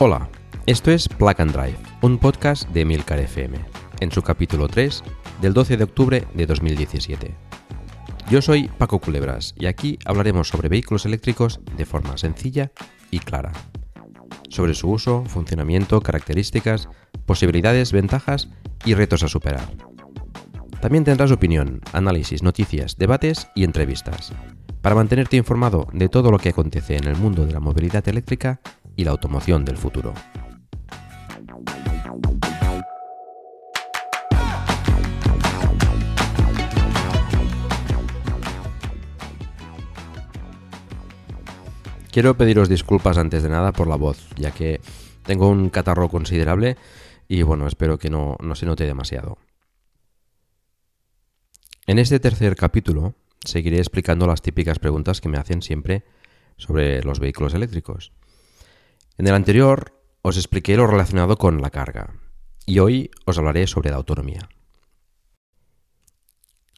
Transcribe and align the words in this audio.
Hola, 0.00 0.28
esto 0.66 0.90
es 0.90 1.08
Plug 1.08 1.40
and 1.40 1.52
Drive, 1.52 1.76
un 2.02 2.18
podcast 2.18 2.68
de 2.70 2.84
Milcar 2.84 3.20
FM, 3.20 3.56
en 4.00 4.10
su 4.10 4.22
capítulo 4.22 4.66
3 4.66 5.04
del 5.40 5.54
12 5.54 5.76
de 5.76 5.84
octubre 5.84 6.26
de 6.34 6.46
2017. 6.46 7.32
Yo 8.28 8.42
soy 8.42 8.66
Paco 8.76 8.98
Culebras 8.98 9.54
y 9.56 9.66
aquí 9.66 10.00
hablaremos 10.04 10.48
sobre 10.48 10.68
vehículos 10.68 11.06
eléctricos 11.06 11.60
de 11.76 11.84
forma 11.84 12.18
sencilla 12.18 12.72
y 13.12 13.20
clara. 13.20 13.52
Sobre 14.48 14.74
su 14.74 14.90
uso, 14.90 15.24
funcionamiento, 15.26 16.00
características, 16.00 16.88
posibilidades, 17.24 17.92
ventajas 17.92 18.48
y 18.84 18.94
retos 18.94 19.22
a 19.22 19.28
superar. 19.28 19.68
También 20.80 21.04
tendrás 21.04 21.30
opinión, 21.30 21.80
análisis, 21.92 22.42
noticias, 22.42 22.98
debates 22.98 23.46
y 23.54 23.62
entrevistas, 23.62 24.32
para 24.82 24.96
mantenerte 24.96 25.36
informado 25.36 25.86
de 25.92 26.08
todo 26.08 26.32
lo 26.32 26.38
que 26.38 26.48
acontece 26.48 26.96
en 26.96 27.06
el 27.06 27.16
mundo 27.16 27.46
de 27.46 27.52
la 27.52 27.60
movilidad 27.60 28.06
eléctrica 28.08 28.60
y 28.96 29.04
la 29.04 29.10
automoción 29.12 29.64
del 29.64 29.76
futuro. 29.76 30.14
Quiero 42.14 42.36
pediros 42.36 42.68
disculpas 42.68 43.18
antes 43.18 43.42
de 43.42 43.48
nada 43.48 43.72
por 43.72 43.88
la 43.88 43.96
voz, 43.96 44.28
ya 44.36 44.52
que 44.52 44.80
tengo 45.24 45.48
un 45.48 45.68
catarro 45.68 46.08
considerable 46.08 46.76
y 47.26 47.42
bueno, 47.42 47.66
espero 47.66 47.98
que 47.98 48.08
no, 48.08 48.36
no 48.40 48.54
se 48.54 48.66
note 48.66 48.84
demasiado. 48.84 49.38
En 51.88 51.98
este 51.98 52.20
tercer 52.20 52.54
capítulo 52.54 53.14
seguiré 53.44 53.78
explicando 53.78 54.28
las 54.28 54.42
típicas 54.42 54.78
preguntas 54.78 55.20
que 55.20 55.28
me 55.28 55.38
hacen 55.38 55.60
siempre 55.60 56.04
sobre 56.56 57.02
los 57.02 57.18
vehículos 57.18 57.52
eléctricos. 57.52 58.12
En 59.16 59.28
el 59.28 59.34
anterior 59.34 59.92
os 60.22 60.36
expliqué 60.36 60.76
lo 60.76 60.88
relacionado 60.88 61.38
con 61.38 61.62
la 61.62 61.70
carga 61.70 62.14
y 62.66 62.80
hoy 62.80 63.12
os 63.26 63.38
hablaré 63.38 63.68
sobre 63.68 63.90
la 63.90 63.96
autonomía. 63.96 64.48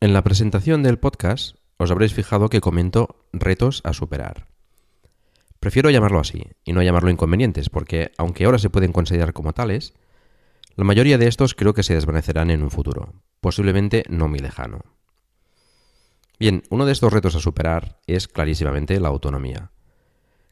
En 0.00 0.12
la 0.12 0.22
presentación 0.22 0.82
del 0.82 0.98
podcast 0.98 1.56
os 1.78 1.90
habréis 1.90 2.12
fijado 2.12 2.50
que 2.50 2.60
comento 2.60 3.24
retos 3.32 3.80
a 3.84 3.94
superar. 3.94 4.48
Prefiero 5.60 5.88
llamarlo 5.88 6.20
así 6.20 6.42
y 6.62 6.74
no 6.74 6.82
llamarlo 6.82 7.08
inconvenientes 7.08 7.70
porque, 7.70 8.12
aunque 8.18 8.44
ahora 8.44 8.58
se 8.58 8.68
pueden 8.68 8.92
considerar 8.92 9.32
como 9.32 9.54
tales, 9.54 9.94
la 10.74 10.84
mayoría 10.84 11.16
de 11.16 11.28
estos 11.28 11.54
creo 11.54 11.72
que 11.72 11.82
se 11.82 11.94
desvanecerán 11.94 12.50
en 12.50 12.62
un 12.62 12.70
futuro, 12.70 13.14
posiblemente 13.40 14.04
no 14.10 14.28
muy 14.28 14.40
lejano. 14.40 14.80
Bien, 16.38 16.64
uno 16.68 16.84
de 16.84 16.92
estos 16.92 17.14
retos 17.14 17.34
a 17.34 17.40
superar 17.40 17.98
es 18.06 18.28
clarísimamente 18.28 19.00
la 19.00 19.08
autonomía 19.08 19.70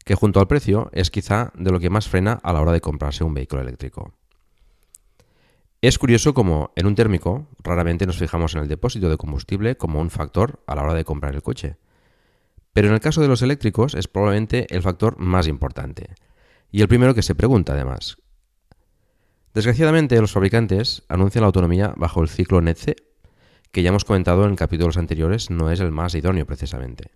que 0.05 0.15
junto 0.15 0.39
al 0.39 0.47
precio 0.47 0.91
es 0.93 1.11
quizá 1.11 1.51
de 1.57 1.71
lo 1.71 1.81
que 1.81 1.91
más 1.91 2.09
frena 2.09 2.39
a 2.43 2.53
la 2.53 2.61
hora 2.61 2.73
de 2.73 2.81
comprarse 2.81 3.25
un 3.25 3.35
vehículo 3.35 3.63
eléctrico. 3.63 4.13
Es 5.81 5.99
curioso 5.99 6.33
como 6.33 6.73
en 6.77 6.87
un 6.87 6.95
térmico 6.95 7.49
raramente 7.63 8.07
nos 8.07 8.19
fijamos 8.19 8.55
en 8.55 8.63
el 8.63 8.69
depósito 8.69 9.09
de 9.09 9.17
combustible 9.17 9.77
como 9.77 10.01
un 10.01 10.11
factor 10.11 10.63
a 10.67 10.75
la 10.75 10.83
hora 10.83 10.95
de 10.95 11.05
comprar 11.05 11.35
el 11.35 11.43
coche. 11.43 11.77
Pero 12.73 12.89
en 12.89 12.95
el 12.95 13.01
caso 13.01 13.21
de 13.21 13.29
los 13.29 13.43
eléctricos 13.43 13.95
es 13.95 14.09
probablemente 14.09 14.67
el 14.75 14.83
factor 14.83 15.19
más 15.19 15.47
importante. 15.47 16.15
Y 16.71 16.81
el 16.81 16.89
primero 16.89 17.15
que 17.15 17.23
se 17.23 17.35
pregunta 17.35 17.75
además. 17.75 18.17
Desgraciadamente 19.53 20.21
los 20.21 20.33
fabricantes 20.33 21.05
anuncian 21.09 21.43
la 21.43 21.47
autonomía 21.47 21.95
bajo 21.97 22.23
el 22.23 22.29
ciclo 22.29 22.61
NETC, 22.61 22.97
que 23.71 23.83
ya 23.83 23.91
hemos 23.91 24.05
comentado 24.05 24.47
en 24.47 24.57
capítulos 24.57 24.97
anteriores 24.97 25.51
no 25.51 25.71
es 25.71 25.81
el 25.81 25.93
más 25.93 26.15
idóneo 26.15 26.47
precisamente. 26.47 27.11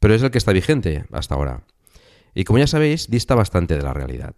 Pero 0.00 0.14
es 0.14 0.22
el 0.22 0.30
que 0.30 0.38
está 0.38 0.52
vigente 0.52 1.04
hasta 1.12 1.34
ahora 1.34 1.64
y 2.36 2.44
como 2.44 2.58
ya 2.58 2.66
sabéis, 2.66 3.08
dista 3.08 3.34
bastante 3.34 3.78
de 3.78 3.82
la 3.82 3.94
realidad. 3.94 4.34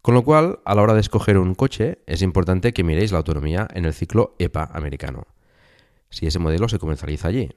Con 0.00 0.14
lo 0.14 0.24
cual, 0.24 0.60
a 0.64 0.74
la 0.74 0.80
hora 0.80 0.94
de 0.94 1.00
escoger 1.00 1.36
un 1.36 1.54
coche, 1.54 1.98
es 2.06 2.22
importante 2.22 2.72
que 2.72 2.82
miréis 2.82 3.12
la 3.12 3.18
autonomía 3.18 3.68
en 3.74 3.84
el 3.84 3.92
ciclo 3.92 4.34
EPA 4.38 4.70
americano, 4.72 5.26
si 6.08 6.26
ese 6.26 6.38
modelo 6.38 6.70
se 6.70 6.78
comercializa 6.78 7.28
allí. 7.28 7.50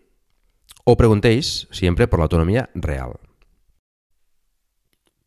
O 0.83 0.97
preguntéis 0.97 1.69
siempre 1.71 2.09
por 2.09 2.19
la 2.19 2.25
autonomía 2.25 2.69
real. 2.75 3.13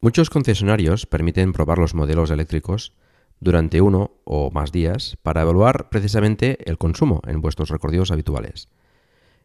Muchos 0.03 0.28
concesionarios 0.28 1.06
permiten 1.06 1.55
probar 1.55 1.78
los 1.78 1.94
modelos 1.94 2.31
eléctricos 2.31 2.93
durante 3.41 3.81
uno 3.81 4.20
o 4.25 4.50
más 4.50 4.70
días 4.70 5.16
para 5.22 5.41
evaluar 5.41 5.88
precisamente 5.88 6.59
el 6.70 6.76
consumo 6.76 7.22
en 7.26 7.41
vuestros 7.41 7.70
recorridos 7.70 8.10
habituales 8.10 8.69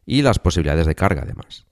y 0.05 0.21
las 0.21 0.39
posibilidades 0.39 0.85
de 0.85 0.95
carga 0.95 1.21
además. 1.21 1.65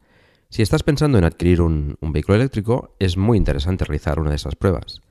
Si 0.51 0.61
estás 0.61 0.83
pensando 0.83 1.17
en 1.17 1.23
adquirir 1.23 1.61
un, 1.61 1.97
vehículo 2.01 2.35
eléctrico, 2.35 2.93
es 2.99 3.15
muy 3.15 3.37
interesante 3.37 3.85
realizar 3.85 4.19
una 4.19 4.31
de 4.31 4.35
esas 4.35 4.55
pruebas 4.55 5.01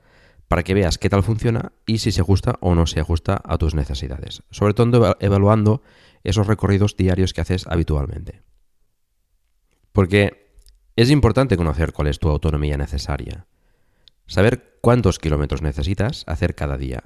para 0.48 0.62
que 0.62 0.74
veas 0.74 0.98
qué 0.98 1.08
tal 1.08 1.22
funciona 1.22 1.72
y 1.86 1.98
si 1.98 2.12
se 2.12 2.20
ajusta 2.20 2.58
o 2.60 2.74
no 2.74 2.86
se 2.86 3.00
ajusta 3.00 3.40
a 3.42 3.56
tus 3.56 3.74
necesidades, 3.74 4.42
sobre 4.50 4.74
todo 4.74 5.16
evaluando 5.18 5.80
esos 6.24 6.46
recorridos 6.46 6.94
diarios 6.94 7.32
que 7.32 7.40
haces 7.40 7.66
habitualmente. 7.68 8.42
Porque 9.92 10.52
es 10.96 11.10
importante 11.10 11.56
conocer 11.56 11.94
cuál 11.94 12.08
es 12.08 12.18
tu 12.18 12.28
autonomía 12.28 12.76
necesaria, 12.76 13.46
saber 14.26 14.76
cuántos 14.82 15.18
kilómetros 15.18 15.62
necesitas 15.62 16.24
hacer 16.26 16.54
cada 16.54 16.76
día 16.76 17.04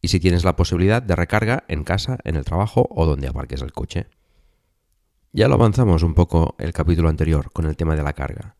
y 0.00 0.06
si 0.06 0.20
tienes 0.20 0.44
la 0.44 0.54
posibilidad 0.54 1.02
de 1.02 1.16
recarga 1.16 1.64
en 1.66 1.82
casa, 1.82 2.18
en 2.22 2.36
el 2.36 2.44
trabajo 2.44 2.86
o 2.90 3.06
donde 3.06 3.26
aparques 3.26 3.60
el 3.62 3.72
coche. 3.72 4.06
Ya 5.36 5.48
lo 5.48 5.54
avanzamos 5.56 6.02
un 6.02 6.14
poco 6.14 6.54
el 6.58 6.72
capítulo 6.72 7.10
anterior 7.10 7.52
con 7.52 7.66
el 7.66 7.76
tema 7.76 7.94
de 7.94 8.02
la 8.02 8.14
carga. 8.14 8.56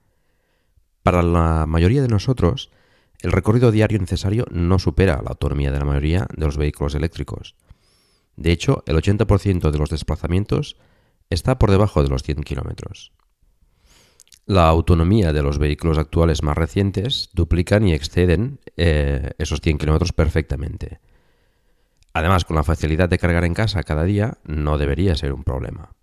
Para 1.02 1.22
la 1.22 1.64
mayoría 1.64 2.02
de 2.02 2.08
nosotros, 2.08 2.70
el 3.22 3.32
recorrido 3.32 3.70
diario 3.70 3.98
necesario 3.98 4.44
no 4.50 4.78
supera 4.78 5.22
la 5.22 5.30
autonomía 5.30 5.72
de 5.72 5.78
la 5.78 5.86
mayoría 5.86 6.26
de 6.36 6.44
los 6.44 6.58
vehículos 6.58 6.94
eléctricos. 6.94 7.56
De 8.36 8.52
hecho, 8.52 8.84
el 8.86 8.94
80% 8.98 9.70
de 9.70 9.78
los 9.78 9.88
desplazamientos 9.88 10.76
está 11.30 11.58
por 11.58 11.70
debajo 11.70 12.02
de 12.02 12.10
los 12.10 12.22
100 12.22 12.42
kilómetros. 12.42 13.12
La 14.44 14.68
autonomía 14.68 15.32
de 15.32 15.42
los 15.42 15.58
vehículos 15.58 15.96
actuales 15.96 16.42
más 16.42 16.58
recientes 16.58 17.30
duplican 17.32 17.88
y 17.88 17.94
exceden 17.94 18.60
eh, 18.76 19.30
esos 19.38 19.62
100 19.62 19.78
kilómetros 19.78 20.12
perfectamente. 20.12 21.00
Además, 22.12 22.44
con 22.44 22.56
la 22.56 22.64
facilidad 22.64 23.08
de 23.08 23.16
cargar 23.16 23.46
en 23.46 23.54
casa 23.54 23.82
cada 23.82 24.04
día, 24.04 24.36
no 24.44 24.76
debería 24.76 25.16
ser 25.16 25.32
un 25.32 25.42
problema. 25.42 25.95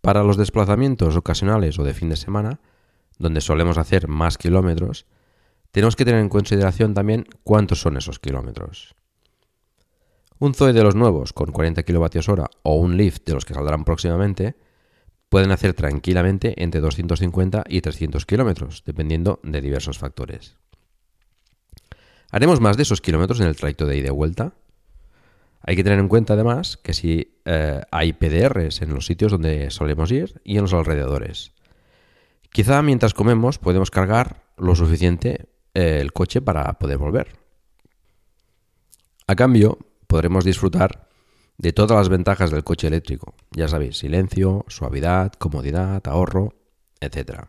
Para 0.00 0.22
los 0.22 0.36
desplazamientos 0.36 1.16
ocasionales 1.16 1.78
o 1.78 1.84
de 1.84 1.94
fin 1.94 2.08
de 2.08 2.16
semana, 2.16 2.60
donde 3.18 3.40
solemos 3.40 3.78
hacer 3.78 4.08
más 4.08 4.38
kilómetros, 4.38 5.06
tenemos 5.72 5.94
que 5.94 6.04
tener 6.04 6.20
en 6.20 6.28
consideración 6.28 6.94
también 6.94 7.26
cuántos 7.44 7.80
son 7.80 7.96
esos 7.96 8.18
kilómetros. 8.18 8.94
Un 10.38 10.54
Zoe 10.54 10.72
de 10.72 10.82
los 10.82 10.94
nuevos 10.94 11.34
con 11.34 11.52
40 11.52 11.82
kWh 11.82 12.44
o 12.62 12.74
un 12.76 12.96
Lift 12.96 13.26
de 13.26 13.34
los 13.34 13.44
que 13.44 13.52
saldrán 13.52 13.84
próximamente 13.84 14.56
pueden 15.28 15.52
hacer 15.52 15.74
tranquilamente 15.74 16.62
entre 16.62 16.80
250 16.80 17.64
y 17.68 17.82
300 17.82 18.26
kilómetros, 18.26 18.82
dependiendo 18.84 19.38
de 19.42 19.60
diversos 19.60 19.98
factores. 19.98 20.56
Haremos 22.30 22.60
más 22.60 22.76
de 22.76 22.84
esos 22.84 23.00
kilómetros 23.00 23.40
en 23.40 23.46
el 23.46 23.56
trayecto 23.56 23.86
de 23.86 23.98
ida 23.98 24.08
y 24.08 24.12
vuelta, 24.12 24.54
hay 25.62 25.76
que 25.76 25.84
tener 25.84 25.98
en 25.98 26.08
cuenta 26.08 26.34
además 26.34 26.76
que 26.76 26.94
si 26.94 27.40
eh, 27.44 27.80
hay 27.90 28.12
PDRs 28.12 28.82
en 28.82 28.94
los 28.94 29.06
sitios 29.06 29.32
donde 29.32 29.70
solemos 29.70 30.10
ir 30.10 30.40
y 30.44 30.56
en 30.56 30.62
los 30.62 30.72
alrededores. 30.72 31.52
Quizá 32.50 32.82
mientras 32.82 33.14
comemos 33.14 33.58
podemos 33.58 33.90
cargar 33.90 34.44
lo 34.56 34.74
suficiente 34.74 35.48
eh, 35.74 35.98
el 36.00 36.12
coche 36.12 36.40
para 36.40 36.72
poder 36.74 36.98
volver. 36.98 37.38
A 39.26 39.36
cambio, 39.36 39.78
podremos 40.06 40.44
disfrutar 40.44 41.08
de 41.56 41.72
todas 41.72 41.96
las 41.96 42.08
ventajas 42.08 42.50
del 42.50 42.64
coche 42.64 42.88
eléctrico. 42.88 43.34
Ya 43.52 43.68
sabéis, 43.68 43.98
silencio, 43.98 44.64
suavidad, 44.66 45.32
comodidad, 45.34 46.02
ahorro, 46.08 46.54
etc. 47.00 47.44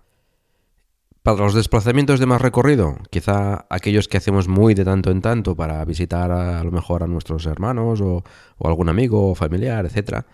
Para 1.23 1.37
los 1.37 1.53
desplazamientos 1.53 2.19
de 2.19 2.25
más 2.25 2.41
recorrido, 2.41 2.97
quizá 3.11 3.67
aquellos 3.69 4.07
que 4.07 4.17
hacemos 4.17 4.47
muy 4.47 4.73
de 4.73 4.83
tanto 4.83 5.11
en 5.11 5.21
tanto 5.21 5.55
para 5.55 5.85
visitar 5.85 6.31
a, 6.31 6.63
lo 6.63 6.71
mejor 6.71 7.03
a 7.03 7.07
nuestros 7.07 7.45
hermanos 7.45 8.01
o, 8.01 8.23
algún 8.63 8.89
amigo 8.89 9.29
o 9.29 9.35
familiar, 9.35 9.85
etc., 9.85 10.25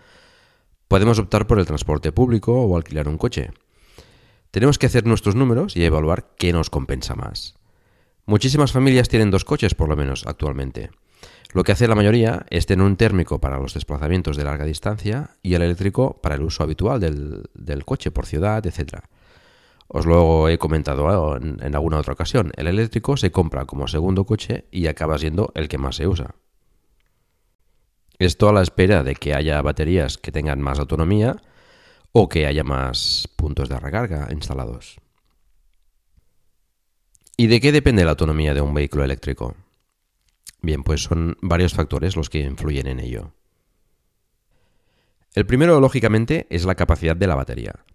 podemos 0.88 1.20
optar 1.20 1.46
por 1.46 1.60
el 1.60 1.66
transporte 1.66 2.14
público 2.14 2.54
o 2.54 2.78
alquilar 2.78 3.10
un 3.10 3.18
coche. 3.18 3.52
Tenemos 4.50 4.80
que 4.80 4.86
hacer 4.86 5.06
nuestros 5.06 5.36
números 5.36 5.76
y 5.76 5.84
evaluar 5.84 6.30
qué 6.38 6.54
nos 6.54 6.70
compensa 6.70 7.16
más. 7.16 7.56
Muchísimas 8.26 8.72
familias 8.72 9.10
tienen 9.10 9.30
dos 9.30 9.44
coches 9.44 9.76
por 9.76 9.90
lo 9.90 9.98
menos 9.98 10.26
actualmente. 10.26 10.92
Lo 11.52 11.66
que 11.66 11.74
hace 11.74 11.90
la 11.90 11.96
mayoría 11.96 12.46
es 12.50 12.66
tener 12.66 12.86
un 12.86 12.96
térmico 12.96 13.42
para 13.42 13.60
los 13.60 13.74
desplazamientos 13.74 14.38
de 14.38 14.46
larga 14.46 14.64
distancia 14.64 15.32
y 15.44 15.56
el 15.56 15.64
eléctrico 15.64 16.22
para 16.22 16.36
el 16.36 16.44
uso 16.44 16.64
habitual 16.64 17.02
del, 17.02 17.44
del 17.54 17.84
coche 17.84 18.10
por 18.10 18.26
ciudad, 18.26 18.66
etc. 18.66 19.04
Os 19.88 20.06
lo 20.06 20.50
he 20.50 20.58
comentado 20.58 21.38
en, 21.38 21.58
en 21.62 21.76
alguna 21.76 21.98
otra 21.98 22.14
ocasión. 22.14 22.52
El 22.56 22.68
eléctrico 22.68 23.18
se 23.18 23.32
compra 23.32 23.66
como 23.66 23.88
segundo 23.88 24.26
coche 24.26 24.66
y 24.72 24.88
acaba 24.88 25.18
siendo 25.18 25.52
el 25.56 25.68
que 25.68 25.78
más 25.78 25.96
se 25.96 26.08
usa. 26.08 26.36
Esto 28.20 28.50
a 28.50 28.54
la 28.54 28.64
espera 28.64 29.04
de 29.04 29.16
que 29.16 29.36
haya 29.36 29.62
baterías 29.62 30.18
que 30.18 30.32
tengan 30.32 30.60
más 30.60 30.80
autonomía 30.80 31.38
o 32.12 32.30
que 32.30 32.48
haya 32.48 32.64
más 32.64 33.30
puntos 33.36 33.70
de 33.70 33.80
recarga 33.80 34.28
instalados. 34.32 35.00
¿Y 37.38 37.46
de 37.48 37.62
qué 37.62 37.72
depende 37.72 38.04
la 38.04 38.12
autonomía 38.12 38.56
de 38.56 38.62
un 38.62 38.74
vehículo 38.74 39.04
eléctrico? 39.04 39.56
Bien, 40.62 40.84
pues 40.84 41.04
son 41.04 41.38
varios 41.42 41.76
factores 41.76 42.16
los 42.16 42.32
que 42.32 42.40
influyen 42.40 42.88
en 42.88 43.00
ello. 43.00 43.34
El 45.36 45.46
primero, 45.46 45.80
lógicamente, 45.80 46.48
es 46.50 46.66
la 46.66 46.74
capacidad 46.74 47.16
de 47.16 47.28
la 47.28 47.36
batería. 47.36 47.86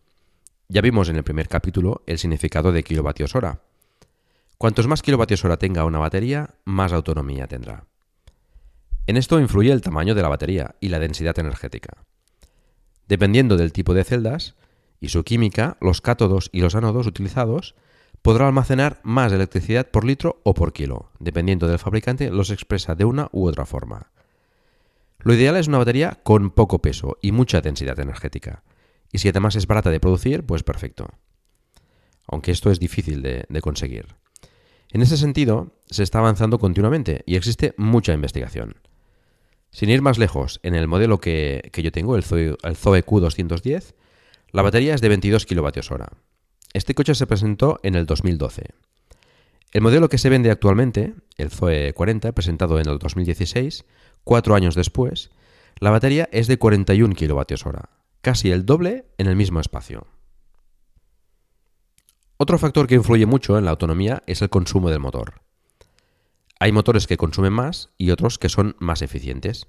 Ya 0.69 0.81
vimos 0.81 1.09
en 1.09 1.17
el 1.17 1.25
primer 1.25 1.49
capítulo 1.49 2.03
el 2.07 2.19
significado 2.19 2.73
de 2.73 2.83
kilovatios 2.83 3.35
hora. 3.35 3.61
Cuantos 4.59 4.87
más 4.87 5.03
kilovatios 5.03 5.45
hora 5.45 5.57
tenga 5.57 5.85
una 5.85 5.99
batería, 5.99 6.55
más 6.65 6.93
autonomía 6.93 7.47
tendrá. 7.47 7.87
En 9.07 9.17
esto 9.17 9.41
influye 9.41 9.73
el 9.73 9.81
tamaño 9.81 10.15
de 10.15 10.23
la 10.23 10.29
batería 10.29 10.77
y 10.81 10.89
la 10.89 11.01
densidad 11.01 11.39
energética. 11.39 12.05
Dependiendo 13.09 13.57
del 13.57 13.73
tipo 13.73 13.95
de 13.95 14.05
celdas 14.05 14.55
y 15.01 15.09
su 15.09 15.25
química, 15.25 15.77
los 15.81 16.01
cátodos 16.01 16.49
y 16.53 16.61
los 16.61 16.77
ánodos 16.77 17.07
utilizados 17.07 17.75
podrá 18.23 18.47
almacenar 18.47 19.01
más 19.03 19.33
electricidad 19.33 19.91
por 19.91 20.05
litro 20.05 20.41
o 20.45 20.55
por 20.55 20.73
kilo. 20.73 21.11
Dependiendo 21.19 21.67
del 21.67 21.81
fabricante, 21.81 22.31
los 22.31 22.51
expresa 22.51 22.95
de 22.95 23.05
una 23.05 23.29
u 23.33 23.49
otra 23.49 23.67
forma. 23.67 24.13
Lo 25.19 25.35
ideal 25.35 25.57
es 25.57 25.69
una 25.69 25.79
batería 25.79 26.21
con 26.23 26.51
poco 26.51 26.81
peso 26.81 27.19
y 27.21 27.33
mucha 27.33 27.61
densidad 27.61 27.99
energética. 27.99 28.63
Y 29.13 29.19
si 29.19 29.29
además 29.29 29.55
es 29.57 29.67
barata 29.67 29.91
de 29.91 30.01
producir, 30.01 30.45
pues 30.45 30.63
perfecto. 30.63 31.09
Aunque 32.27 32.51
esto 32.51 32.71
es 32.71 32.81
difícil 32.81 33.23
de, 33.23 33.61
conseguir. 33.61 34.07
En 34.91 35.03
ese 35.03 35.19
sentido, 35.19 35.77
se 35.91 36.03
está 36.03 36.19
avanzando 36.19 36.59
continuamente 36.59 37.23
y 37.27 37.37
existe 37.37 37.75
mucha 37.77 38.15
investigación. 38.15 38.77
Sin 39.71 39.91
ir 39.91 40.03
más 40.03 40.19
lejos, 40.19 40.61
en 40.63 40.75
el 40.75 40.89
modelo 40.89 41.19
que, 41.19 41.71
yo 41.75 41.93
tengo, 41.93 42.17
el 42.17 42.25
Zoe, 42.25 42.57
el 42.63 42.77
Zoe, 42.77 43.05
Q210, 43.05 43.95
la 44.51 44.63
batería 44.63 44.95
es 44.95 45.01
de 45.01 45.09
22 45.09 45.47
kWh. 45.47 46.05
Este 46.73 46.95
coche 46.95 47.15
se 47.15 47.27
presentó 47.27 47.81
en 47.83 47.95
el 47.95 48.07
2012. 48.07 48.65
El 49.73 49.81
modelo 49.81 50.09
que 50.09 50.19
se 50.19 50.29
vende 50.29 50.51
actualmente, 50.51 51.15
el 51.39 51.51
Zoe 51.51 51.93
40, 51.95 52.33
presentado 52.33 52.79
en 52.79 52.89
el 52.89 52.99
2016, 52.99 53.85
cuatro 54.25 54.55
años 54.55 54.75
después, 54.75 55.31
la 55.81 55.91
batería 55.91 56.29
es 56.33 56.47
de 56.47 56.59
41 56.59 57.15
kWh, 57.15 58.02
casi 58.23 58.51
el 58.51 58.65
doble 58.65 59.05
en 59.19 59.27
el 59.27 59.37
mismo 59.37 59.61
espacio. 59.61 60.07
Otro 62.39 62.59
factor 62.59 62.87
que 62.87 62.95
influye 62.95 63.27
mucho 63.27 63.59
en 63.59 63.65
la 63.65 63.73
autonomía 63.73 64.23
es 64.27 64.43
el 64.43 64.51
consumo 64.51 64.91
del 64.91 65.01
motor. 65.01 65.43
Hay 66.59 66.73
motores 66.73 67.07
que 67.07 67.17
consumen 67.17 67.53
más 67.53 67.91
y 67.99 68.11
otros 68.11 68.39
que 68.39 68.49
son 68.49 68.77
más 68.79 69.03
eficientes. 69.03 69.67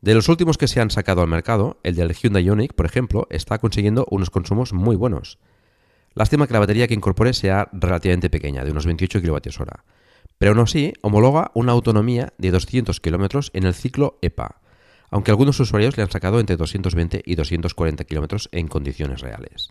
De 0.00 0.14
los 0.14 0.28
últimos 0.28 0.58
que 0.58 0.68
se 0.68 0.80
han 0.80 0.90
sacado 0.90 1.22
al 1.22 1.28
mercado, 1.28 1.80
el 1.82 1.94
del 1.96 2.12
Hyundai 2.12 2.44
Ioniq, 2.44 2.74
por 2.74 2.86
ejemplo, 2.86 3.26
está 3.30 3.58
consiguiendo 3.58 4.06
unos 4.10 4.30
consumos 4.30 4.72
muy 4.72 4.96
buenos. 4.96 5.38
Lástima 6.14 6.46
que 6.46 6.52
la 6.52 6.60
batería 6.60 6.86
que 6.88 6.94
incorpore 6.94 7.32
sea 7.32 7.68
relativamente 7.72 8.30
pequeña, 8.30 8.64
de 8.64 8.72
unos 8.72 8.86
28 8.86 9.20
kWh, 9.22 9.62
pero 10.38 10.52
aún 10.52 10.60
así 10.60 10.92
homologa 11.02 11.50
una 11.54 11.72
autonomía 11.72 12.32
de 12.38 12.50
200 12.50 13.00
km 13.00 13.50
en 13.52 13.64
el 13.64 13.74
ciclo 13.74 14.18
EPA, 14.22 14.60
aunque 15.10 15.30
algunos 15.30 15.58
usuarios 15.60 15.96
le 15.96 16.02
han 16.02 16.10
sacado 16.10 16.40
entre 16.40 16.56
220 16.56 17.22
y 17.24 17.34
240 17.34 18.04
km 18.04 18.48
en 18.52 18.68
condiciones 18.68 19.20
reales. 19.20 19.70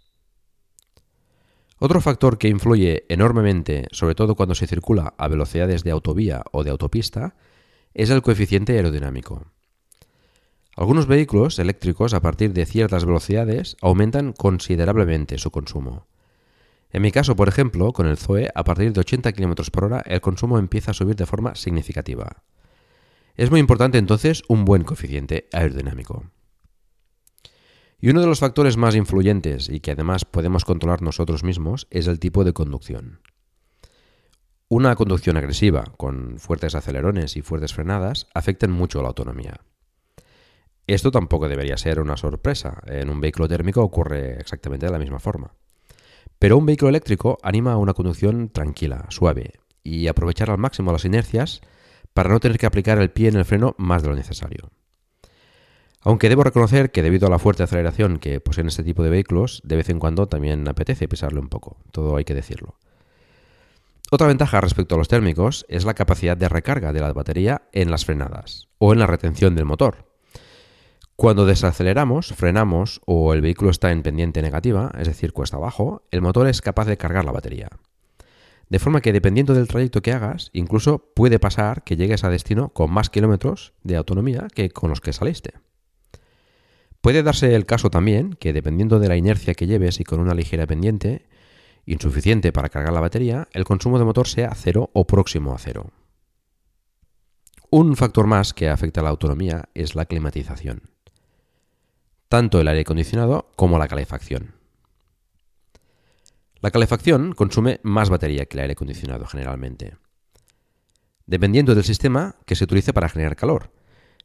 Otro 1.80 2.02
factor 2.02 2.40
que 2.40 2.48
influye 2.48 3.06
enormemente, 3.08 3.88
sobre 3.92 4.16
todo 4.16 4.36
cuando 4.36 4.56
se 4.56 4.66
circula 4.66 5.14
a 5.18 5.28
velocidades 5.28 5.84
de 5.84 5.92
autovía 5.92 6.44
o 6.52 6.64
de 6.64 6.72
autopista, 6.72 7.36
es 7.94 8.10
el 8.10 8.24
coeficiente 8.24 8.74
aerodinámico. 8.74 9.52
Algunos 10.76 11.08
vehículos 11.08 11.58
eléctricos 11.60 12.14
a 12.14 12.22
partir 12.22 12.54
de 12.54 12.66
ciertas 12.66 13.06
velocidades 13.06 13.78
aumentan 13.82 14.34
considerablemente 14.34 15.38
su 15.38 15.52
consumo. 15.52 16.08
En 16.92 17.02
mi 17.02 17.12
caso, 17.12 17.36
por 17.36 17.48
ejemplo, 17.48 17.94
con 17.94 18.08
el 18.08 18.18
Zoe, 18.18 18.50
a 18.54 18.64
partir 18.64 18.94
de 18.94 19.02
80 19.02 19.34
km 19.34 19.70
por 19.72 19.86
hora 19.86 20.04
el 20.06 20.22
consumo 20.22 20.58
empieza 20.58 20.92
a 20.92 20.94
subir 20.94 21.16
de 21.16 21.26
forma 21.26 21.56
significativa. 21.56 22.44
Es 23.38 23.52
muy 23.52 23.60
importante 23.60 24.00
entonces 24.00 24.42
un 24.48 24.66
buen 24.66 24.84
coeficiente 24.84 25.48
aerodinámico. 25.54 26.26
Y 28.00 28.10
uno 28.10 28.20
de 28.20 28.26
los 28.26 28.40
factores 28.40 28.78
más 28.78 28.96
influyentes 28.96 29.70
y 29.70 29.80
que 29.80 29.92
además 29.92 30.26
podemos 30.26 30.66
controlar 30.66 31.04
nosotros 31.04 31.44
mismos 31.44 31.88
es 31.92 32.08
el 32.08 32.20
tipo 32.20 32.44
de 32.44 32.54
conducción. 32.54 33.22
Una 34.70 34.96
conducción 34.96 35.38
agresiva, 35.38 35.84
con 35.98 36.40
fuertes 36.40 36.74
acelerones 36.74 37.38
y 37.38 37.44
fuertes 37.44 37.76
frenadas, 37.76 38.28
afectan 38.34 38.72
mucho 38.72 39.04
la 39.04 39.10
autonomía. 39.10 39.62
Esto 40.88 41.12
tampoco 41.12 41.48
debería 41.48 41.78
ser 41.78 42.00
una 42.00 42.18
sorpresa. 42.18 42.82
En 42.88 43.12
un 43.12 43.22
vehículo 43.22 43.48
térmico 43.48 43.84
ocurre 43.84 44.40
exactamente 44.40 44.88
de 44.88 44.92
la 44.92 45.00
misma 45.00 45.20
forma. 45.20 45.54
Pero 46.40 46.58
un 46.58 46.66
vehículo 46.66 46.90
eléctrico 46.90 47.38
anima 47.44 47.74
a 47.74 47.78
una 47.78 47.94
conducción 47.94 48.50
tranquila, 48.50 49.06
suave, 49.10 49.54
y 49.84 50.08
aprovechar 50.08 50.50
al 50.50 50.58
máximo 50.58 50.92
las 50.92 51.06
inercias 51.06 51.62
para 52.18 52.32
no 52.32 52.40
tener 52.40 52.58
que 52.58 52.66
aplicar 52.66 52.98
el 52.98 53.12
pie 53.12 53.28
en 53.28 53.36
el 53.36 53.46
freno 53.46 53.76
más 53.78 54.02
de 54.02 54.10
lo 54.10 54.16
necesario. 54.16 54.72
Aunque 56.02 56.30
debo 56.30 56.44
reconocer 56.44 56.90
que 56.90 57.04
debido 57.04 57.28
a 57.28 57.30
la 57.30 57.38
fuerte 57.38 57.62
aceleración 57.62 58.18
que 58.18 58.40
poseen 58.40 58.66
este 58.66 58.84
tipo 58.84 59.04
de 59.04 59.12
vehículos, 59.12 59.62
de 59.64 59.76
vez 59.76 59.88
en 59.90 60.00
cuando 60.00 60.26
también 60.26 60.68
apetece 60.68 61.08
pisarle 61.08 61.40
un 61.40 61.48
poco, 61.48 61.78
todo 61.92 62.18
hay 62.18 62.26
que 62.26 62.34
decirlo. 62.34 62.80
Otra 64.10 64.26
ventaja 64.26 64.60
respecto 64.62 64.96
a 64.96 64.98
los 64.98 65.10
térmicos 65.10 65.64
es 65.70 65.86
la 65.86 65.94
capacidad 65.94 66.36
de 66.36 66.50
recarga 66.50 66.92
de 66.92 67.02
la 67.02 67.14
batería 67.14 67.70
en 67.72 67.92
las 67.92 68.06
frenadas 68.06 68.68
o 68.80 68.94
en 68.94 68.98
la 68.98 69.06
retención 69.06 69.54
del 69.54 69.66
motor. 69.66 70.12
Cuando 71.16 71.46
desaceleramos, 71.46 72.34
frenamos 72.34 73.00
o 73.06 73.32
el 73.36 73.42
vehículo 73.42 73.70
está 73.70 73.92
en 73.92 74.02
pendiente 74.02 74.42
negativa, 74.42 74.92
es 74.98 75.08
decir, 75.08 75.34
cuesta 75.34 75.58
abajo, 75.58 76.02
el 76.10 76.24
motor 76.24 76.48
es 76.48 76.62
capaz 76.62 76.86
de 76.86 76.98
cargar 76.98 77.26
la 77.26 77.32
batería. 77.32 77.70
De 78.70 78.80
forma 78.80 79.02
que 79.02 79.14
dependiendo 79.14 79.54
del 79.54 79.68
trayecto 79.68 80.02
que 80.02 80.12
hagas, 80.12 80.50
incluso 80.54 81.12
puede 81.16 81.40
pasar 81.40 81.84
que 81.84 81.96
llegues 81.96 82.24
a 82.24 82.30
destino 82.30 82.70
con 82.70 82.92
más 82.92 83.10
kilómetros 83.10 83.74
de 83.84 83.96
autonomía 83.96 84.48
que 84.54 84.70
con 84.70 84.90
los 84.90 85.00
que 85.00 85.14
saliste. 85.14 85.54
Puede 87.02 87.24
darse 87.24 87.56
el 87.56 87.66
caso 87.66 87.90
también 87.90 88.34
que 88.34 88.52
dependiendo 88.52 89.00
de 89.00 89.08
la 89.08 89.16
inercia 89.16 89.54
que 89.54 89.68
lleves 89.68 90.02
y 90.02 90.04
con 90.04 90.20
una 90.20 90.34
ligera 90.34 90.68
pendiente, 90.68 91.30
insuficiente 91.86 92.52
para 92.52 92.68
cargar 92.68 92.92
la 92.92 93.00
batería, 93.00 93.48
el 93.54 93.64
consumo 93.64 93.98
de 94.00 94.06
motor 94.06 94.28
sea 94.28 94.54
cero 94.54 94.90
o 94.94 95.08
próximo 95.08 95.54
a 95.54 95.58
cero. 95.58 95.92
Un 97.70 97.96
factor 97.96 98.28
más 98.28 98.54
que 98.54 98.70
afecta 98.70 99.00
a 99.00 99.04
la 99.04 99.10
autonomía 99.10 99.70
es 99.74 99.96
la 99.96 100.06
climatización. 100.06 100.90
Tanto 102.28 102.60
el 102.60 102.68
aire 102.68 102.82
acondicionado 102.82 103.52
como 103.56 103.80
la 103.80 103.88
calefacción. 103.88 104.57
La 106.60 106.72
calefacción 106.72 107.34
consume 107.34 107.80
más 107.84 108.10
batería 108.10 108.46
que 108.46 108.58
el 108.58 108.62
aire 108.62 108.74
acondicionado 108.74 109.26
generalmente. 109.26 109.98
Dependiendo 111.26 111.76
del 111.76 111.84
sistema 111.84 112.36
que 112.46 112.56
se 112.56 112.64
utilice 112.64 112.94
para 112.94 113.10
generar 113.10 113.36
calor, 113.36 113.72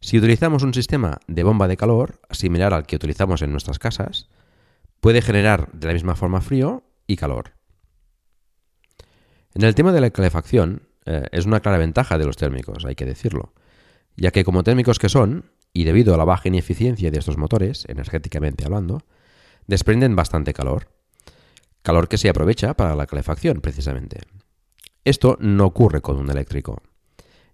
si 0.01 0.19
utilizamos 0.19 0.63
un 0.63 0.75
sistema 0.75 1.19
de 1.27 1.43
bomba 1.43 1.69
de 1.69 1.77
calor 1.77 2.21
similar 2.31 2.75
al 2.75 2.87
que 2.87 2.97
utilizamos 2.97 3.43
en 3.43 3.53
nuestras 3.53 3.79
casas, 3.79 4.29
puede 5.01 5.23
generar 5.23 5.71
de 5.73 5.87
la 5.89 5.93
misma 5.93 6.17
forma 6.17 6.41
frío 6.41 6.85
y 7.07 7.17
calor. 7.17 7.53
En 9.55 9.63
el 9.63 9.75
tema 9.75 9.93
de 9.93 10.01
la 10.01 10.11
calefacción, 10.11 10.89
eh, 11.05 11.27
es 11.33 11.45
una 11.45 11.61
clara 11.61 11.79
ventaja 11.79 12.19
de 12.19 12.25
los 12.25 12.37
térmicos, 12.37 12.85
hay 12.85 12.95
que 12.95 13.05
decirlo, 13.05 13.53
ya 14.17 14.31
que 14.31 14.45
como 14.45 14.63
térmicos 14.63 14.99
que 14.99 15.09
son, 15.09 15.51
y 15.73 15.85
debido 15.85 16.15
a 16.15 16.17
la 16.17 16.25
baja 16.25 16.49
ineficiencia 16.49 17.11
de 17.11 17.19
estos 17.19 17.37
motores, 17.37 17.85
energéticamente 17.89 18.65
hablando, 18.65 19.03
desprenden 19.67 20.17
bastante 20.17 20.53
calor. 20.53 20.89
Calor 21.83 22.09
que 22.09 22.19
se 22.19 22.29
aprovecha 22.29 22.75
para 22.75 22.97
la 22.97 23.07
calefacción, 23.07 23.61
precisamente. 23.61 24.21
Esto 25.05 25.37
no 25.41 25.67
ocurre 25.67 26.01
con 26.01 26.17
un 26.17 26.31
eléctrico 26.31 26.83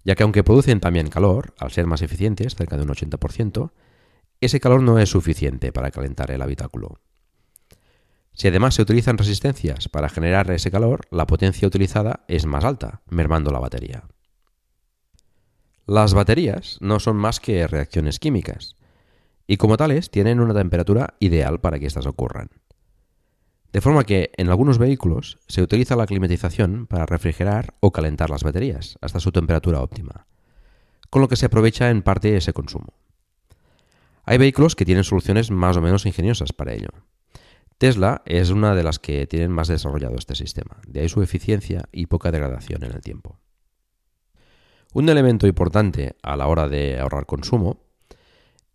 ya 0.08 0.14
que 0.14 0.22
aunque 0.22 0.42
producen 0.42 0.80
también 0.80 1.10
calor, 1.10 1.52
al 1.58 1.70
ser 1.70 1.86
más 1.86 2.00
eficientes, 2.00 2.54
cerca 2.54 2.78
de 2.78 2.82
un 2.82 2.88
80%, 2.88 3.72
ese 4.40 4.58
calor 4.58 4.82
no 4.82 4.98
es 4.98 5.10
suficiente 5.10 5.70
para 5.70 5.90
calentar 5.90 6.30
el 6.30 6.40
habitáculo. 6.40 6.98
Si 8.32 8.48
además 8.48 8.74
se 8.74 8.80
utilizan 8.80 9.18
resistencias 9.18 9.90
para 9.90 10.08
generar 10.08 10.50
ese 10.50 10.70
calor, 10.70 11.02
la 11.10 11.26
potencia 11.26 11.68
utilizada 11.68 12.24
es 12.26 12.46
más 12.46 12.64
alta, 12.64 13.02
mermando 13.10 13.50
la 13.50 13.58
batería. 13.58 14.04
Las 15.84 16.14
baterías 16.14 16.78
no 16.80 17.00
son 17.00 17.16
más 17.16 17.38
que 17.38 17.66
reacciones 17.66 18.18
químicas, 18.18 18.76
y 19.46 19.58
como 19.58 19.76
tales 19.76 20.10
tienen 20.10 20.40
una 20.40 20.54
temperatura 20.54 21.16
ideal 21.20 21.60
para 21.60 21.78
que 21.78 21.86
éstas 21.86 22.06
ocurran. 22.06 22.48
De 23.72 23.82
forma 23.82 24.04
que 24.04 24.30
en 24.38 24.48
algunos 24.48 24.78
vehículos 24.78 25.38
se 25.46 25.62
utiliza 25.62 25.94
la 25.94 26.06
climatización 26.06 26.86
para 26.86 27.04
refrigerar 27.04 27.74
o 27.80 27.92
calentar 27.92 28.30
las 28.30 28.42
baterías 28.42 28.98
hasta 29.02 29.20
su 29.20 29.30
temperatura 29.30 29.82
óptima, 29.82 30.26
con 31.10 31.20
lo 31.20 31.28
que 31.28 31.36
se 31.36 31.46
aprovecha 31.46 31.90
en 31.90 32.02
parte 32.02 32.36
ese 32.36 32.54
consumo. 32.54 32.94
Hay 34.24 34.38
vehículos 34.38 34.74
que 34.74 34.86
tienen 34.86 35.04
soluciones 35.04 35.50
más 35.50 35.76
o 35.76 35.82
menos 35.82 36.06
ingeniosas 36.06 36.52
para 36.52 36.72
ello. 36.72 36.88
Tesla 37.76 38.22
es 38.24 38.50
una 38.50 38.74
de 38.74 38.82
las 38.82 38.98
que 38.98 39.26
tienen 39.26 39.52
más 39.52 39.68
desarrollado 39.68 40.16
este 40.16 40.34
sistema, 40.34 40.78
de 40.86 41.00
ahí 41.00 41.08
su 41.08 41.22
eficiencia 41.22 41.84
y 41.92 42.06
poca 42.06 42.32
degradación 42.32 42.84
en 42.84 42.92
el 42.92 43.02
tiempo. 43.02 43.38
Un 44.94 45.08
elemento 45.10 45.46
importante 45.46 46.16
a 46.22 46.36
la 46.36 46.46
hora 46.46 46.68
de 46.68 46.98
ahorrar 46.98 47.26
consumo 47.26 47.82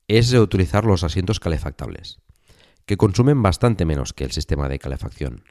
es 0.08 0.32
utilizar 0.34 0.86
los 0.86 1.04
asientos 1.04 1.40
calefactables 1.40 2.23
que 2.86 2.98
consumen 2.98 3.42
bastante 3.42 3.86
menos 3.86 4.14
que 4.14 4.24
el 4.24 4.32
sistema 4.32 4.70
de 4.70 4.80
calefacción. 4.80 5.44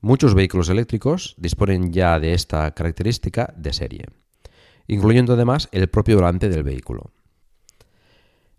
Muchos 0.00 0.34
vehículos 0.34 0.68
eléctricos 0.68 1.34
disponen 1.38 1.92
ya 1.92 2.20
de 2.20 2.34
esta 2.34 2.70
característica 2.72 3.54
de 3.56 3.72
serie, 3.72 4.06
incluyendo 4.86 5.32
además 5.32 5.68
el 5.72 5.88
propio 5.88 6.16
volante 6.16 6.48
del 6.48 6.62
vehículo. 6.62 7.12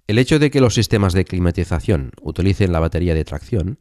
El 0.07 0.19
hecho 0.19 0.39
de 0.39 0.51
que 0.51 0.61
los 0.61 0.73
sistemas 0.73 1.13
de 1.13 1.25
climatización 1.25 2.11
utilicen 2.21 2.71
la 2.71 2.79
batería 2.79 3.15
de 3.15 3.25
tracción 3.25 3.79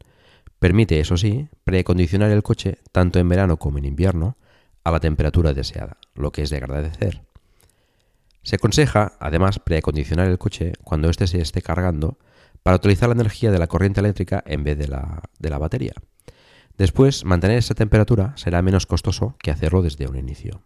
permite, 0.59 0.99
eso 0.99 1.17
sí, 1.17 1.49
precondicionar 1.63 2.31
el 2.31 2.43
coche 2.43 2.79
tanto 2.91 3.19
en 3.19 3.29
verano 3.29 3.57
como 3.57 3.77
en 3.77 3.85
invierno 3.85 4.37
a 4.83 4.91
la 4.91 4.99
temperatura 4.99 5.53
deseada, 5.53 5.97
lo 6.13 6.31
que 6.31 6.43
es 6.43 6.49
de 6.49 6.57
agradecer. 6.57 7.21
Se 8.43 8.55
aconseja, 8.55 9.13
además, 9.19 9.59
preacondicionar 9.59 10.27
el 10.29 10.37
coche 10.37 10.73
cuando 10.83 11.09
éste 11.09 11.25
se 11.25 11.41
esté 11.41 11.61
cargando 11.63 12.19
para 12.65 12.77
utilizar 12.77 13.09
la 13.09 13.13
energía 13.13 13.51
de 13.51 13.59
la 13.59 13.67
corriente 13.67 13.99
eléctrica 13.99 14.43
en 14.47 14.63
vez 14.63 14.75
de 14.75 14.87
la, 14.87 15.21
de 15.37 15.51
la 15.51 15.59
batería. 15.59 15.93
Después, 16.79 17.23
mantener 17.23 17.59
esa 17.59 17.75
temperatura 17.75 18.33
será 18.37 18.63
menos 18.63 18.87
costoso 18.87 19.35
que 19.37 19.51
hacerlo 19.51 19.83
desde 19.83 20.07
un 20.07 20.15
inicio. 20.15 20.63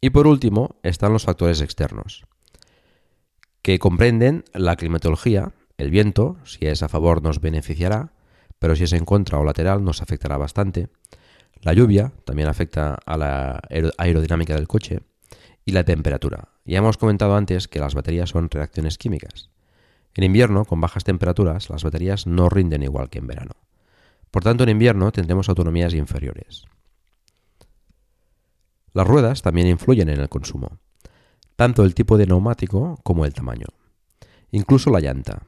Y 0.00 0.10
por 0.10 0.26
último, 0.26 0.80
están 0.82 1.12
los 1.12 1.22
factores 1.22 1.60
externos, 1.60 2.26
que 3.62 3.78
comprenden 3.78 4.42
la 4.52 4.74
climatología, 4.74 5.52
el 5.78 5.92
viento, 5.92 6.36
si 6.42 6.66
es 6.66 6.82
a 6.82 6.88
favor 6.88 7.22
nos 7.22 7.40
beneficiará, 7.40 8.12
pero 8.58 8.74
si 8.74 8.82
es 8.82 8.92
en 8.92 9.04
contra 9.04 9.38
o 9.38 9.44
lateral 9.44 9.84
nos 9.84 10.02
afectará 10.02 10.36
bastante, 10.36 10.88
la 11.62 11.74
lluvia 11.74 12.12
también 12.24 12.48
afecta 12.48 12.98
a 13.06 13.16
la 13.16 13.60
aerodinámica 13.98 14.56
del 14.56 14.66
coche, 14.66 15.02
y 15.64 15.70
la 15.70 15.84
temperatura. 15.84 16.48
Ya 16.64 16.78
hemos 16.78 16.96
comentado 16.96 17.36
antes 17.36 17.68
que 17.68 17.78
las 17.78 17.94
baterías 17.94 18.30
son 18.30 18.50
reacciones 18.50 18.98
químicas. 18.98 19.50
En 20.16 20.24
invierno, 20.24 20.64
con 20.64 20.80
bajas 20.80 21.04
temperaturas, 21.04 21.68
las 21.68 21.84
baterías 21.84 22.26
no 22.26 22.48
rinden 22.48 22.82
igual 22.82 23.10
que 23.10 23.18
en 23.18 23.26
verano. 23.26 23.52
Por 24.30 24.42
tanto, 24.42 24.64
en 24.64 24.70
invierno 24.70 25.12
tendremos 25.12 25.50
autonomías 25.50 25.92
inferiores. 25.92 26.64
Las 28.94 29.06
ruedas 29.06 29.42
también 29.42 29.66
influyen 29.66 30.08
en 30.08 30.18
el 30.18 30.30
consumo, 30.30 30.78
tanto 31.54 31.84
el 31.84 31.94
tipo 31.94 32.16
de 32.16 32.26
neumático 32.26 32.98
como 33.02 33.26
el 33.26 33.34
tamaño. 33.34 33.66
Incluso 34.52 34.88
la 34.88 35.00
llanta. 35.00 35.42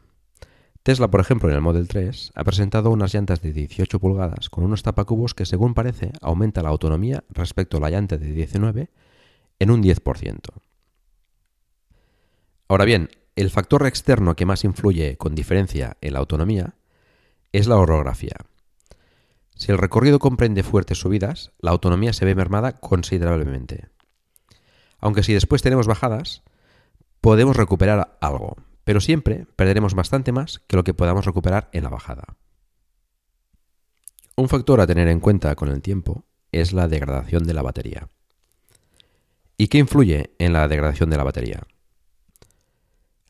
Tesla, 0.82 1.08
por 1.08 1.20
ejemplo, 1.20 1.48
en 1.48 1.54
el 1.54 1.62
Model 1.62 1.88
3, 1.88 2.32
ha 2.34 2.44
presentado 2.44 2.90
unas 2.90 3.14
llantas 3.14 3.40
de 3.40 3.54
18 3.54 3.98
pulgadas 3.98 4.50
con 4.50 4.64
unos 4.64 4.82
tapacubos 4.82 5.34
que, 5.34 5.46
según 5.46 5.72
parece, 5.72 6.12
aumenta 6.20 6.62
la 6.62 6.68
autonomía 6.68 7.25
respecto 7.30 7.78
a 7.78 7.80
la 7.80 7.88
llanta 7.88 8.18
de 8.18 8.32
19 8.32 8.90
en 9.60 9.70
un 9.70 9.82
10%. 9.82 10.40
Ahora 12.68 12.84
bien, 12.84 13.08
el 13.40 13.50
factor 13.50 13.87
externo 13.87 14.35
que 14.35 14.47
más 14.47 14.64
influye 14.64 15.16
con 15.16 15.37
diferencia 15.37 15.97
en 16.00 16.14
la 16.14 16.18
autonomía 16.18 16.75
es 17.52 17.68
la 17.68 17.76
orografía. 17.76 18.35
Si 19.54 19.71
el 19.71 19.78
recorrido 19.78 20.18
comprende 20.18 20.64
fuertes 20.64 20.99
subidas, 20.99 21.52
la 21.61 21.71
autonomía 21.71 22.12
se 22.12 22.25
ve 22.25 22.35
mermada 22.35 22.80
considerablemente. 22.80 23.90
Aunque 24.99 25.23
si 25.23 25.35
después 25.35 25.62
tenemos 25.62 25.87
bajadas, 25.87 26.42
podemos 27.21 27.57
recuperar 27.57 28.18
algo, 28.21 28.57
pero 28.83 29.00
siempre 29.00 29.47
perderemos 29.54 29.95
bastante 29.95 30.33
más 30.33 30.59
que 30.66 30.76
lo 30.76 30.83
que 30.83 30.95
podamos 30.95 31.25
recuperar 31.25 31.71
en 31.73 31.85
la 31.85 31.90
bajada. 31.90 32.37
Un 34.35 34.49
factor 34.49 34.80
a 34.80 34.87
tener 34.88 35.07
en 35.07 35.21
cuenta 35.21 35.54
con 35.54 35.68
el 35.68 35.80
tiempo 35.80 36.25
es 36.50 36.73
la 36.73 36.88
degradación 36.88 37.45
de 37.45 37.54
la 37.54 37.62
batería. 37.62 38.09
¿Y 39.57 39.68
qué 39.68 39.78
influye 39.78 40.35
en 40.40 40.52
la 40.52 40.66
degradación 40.66 41.09
de 41.09 41.16
la 41.16 41.25
batería? 41.25 41.68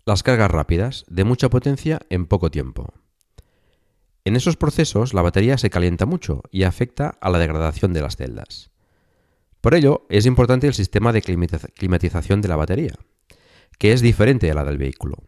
Las 0.09 0.23
cargas 0.23 0.51
rápidas, 0.51 1.05
de 1.09 1.25
mucha 1.25 1.51
potencia 1.51 2.01
en 2.09 2.25
poco 2.25 2.51
tiempo. 2.51 2.95
En 4.25 4.37
esos 4.37 4.57
procesos 4.57 5.13
la 5.13 5.21
batería 5.21 5.59
se 5.59 5.69
calienta 5.69 6.07
mucho 6.07 6.45
y 6.51 6.63
afecta 6.63 7.19
a 7.21 7.29
la 7.29 7.39
degradación 7.39 7.93
de 7.93 8.01
las 8.01 8.17
celdas. 8.17 8.71
Por 9.61 9.75
ello, 9.75 10.07
es 10.09 10.25
importante 10.25 10.67
el 10.67 10.73
sistema 10.73 11.13
de 11.13 11.21
climatización 11.21 12.41
de 12.41 12.49
la 12.49 12.57
batería, 12.57 12.95
que 13.79 13.93
es 13.93 14.01
diferente 14.01 14.51
a 14.51 14.55
la 14.55 14.65
del 14.65 14.79
vehículo, 14.79 15.25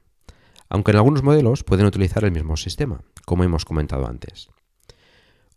aunque 0.71 0.93
en 0.93 0.97
algunos 0.97 1.23
modelos 1.23 1.63
pueden 1.63 1.85
utilizar 1.85 2.25
el 2.25 2.33
mismo 2.33 2.57
sistema, 2.57 3.03
como 3.27 3.45
hemos 3.45 3.67
comentado 3.67 4.07
antes. 4.07 4.49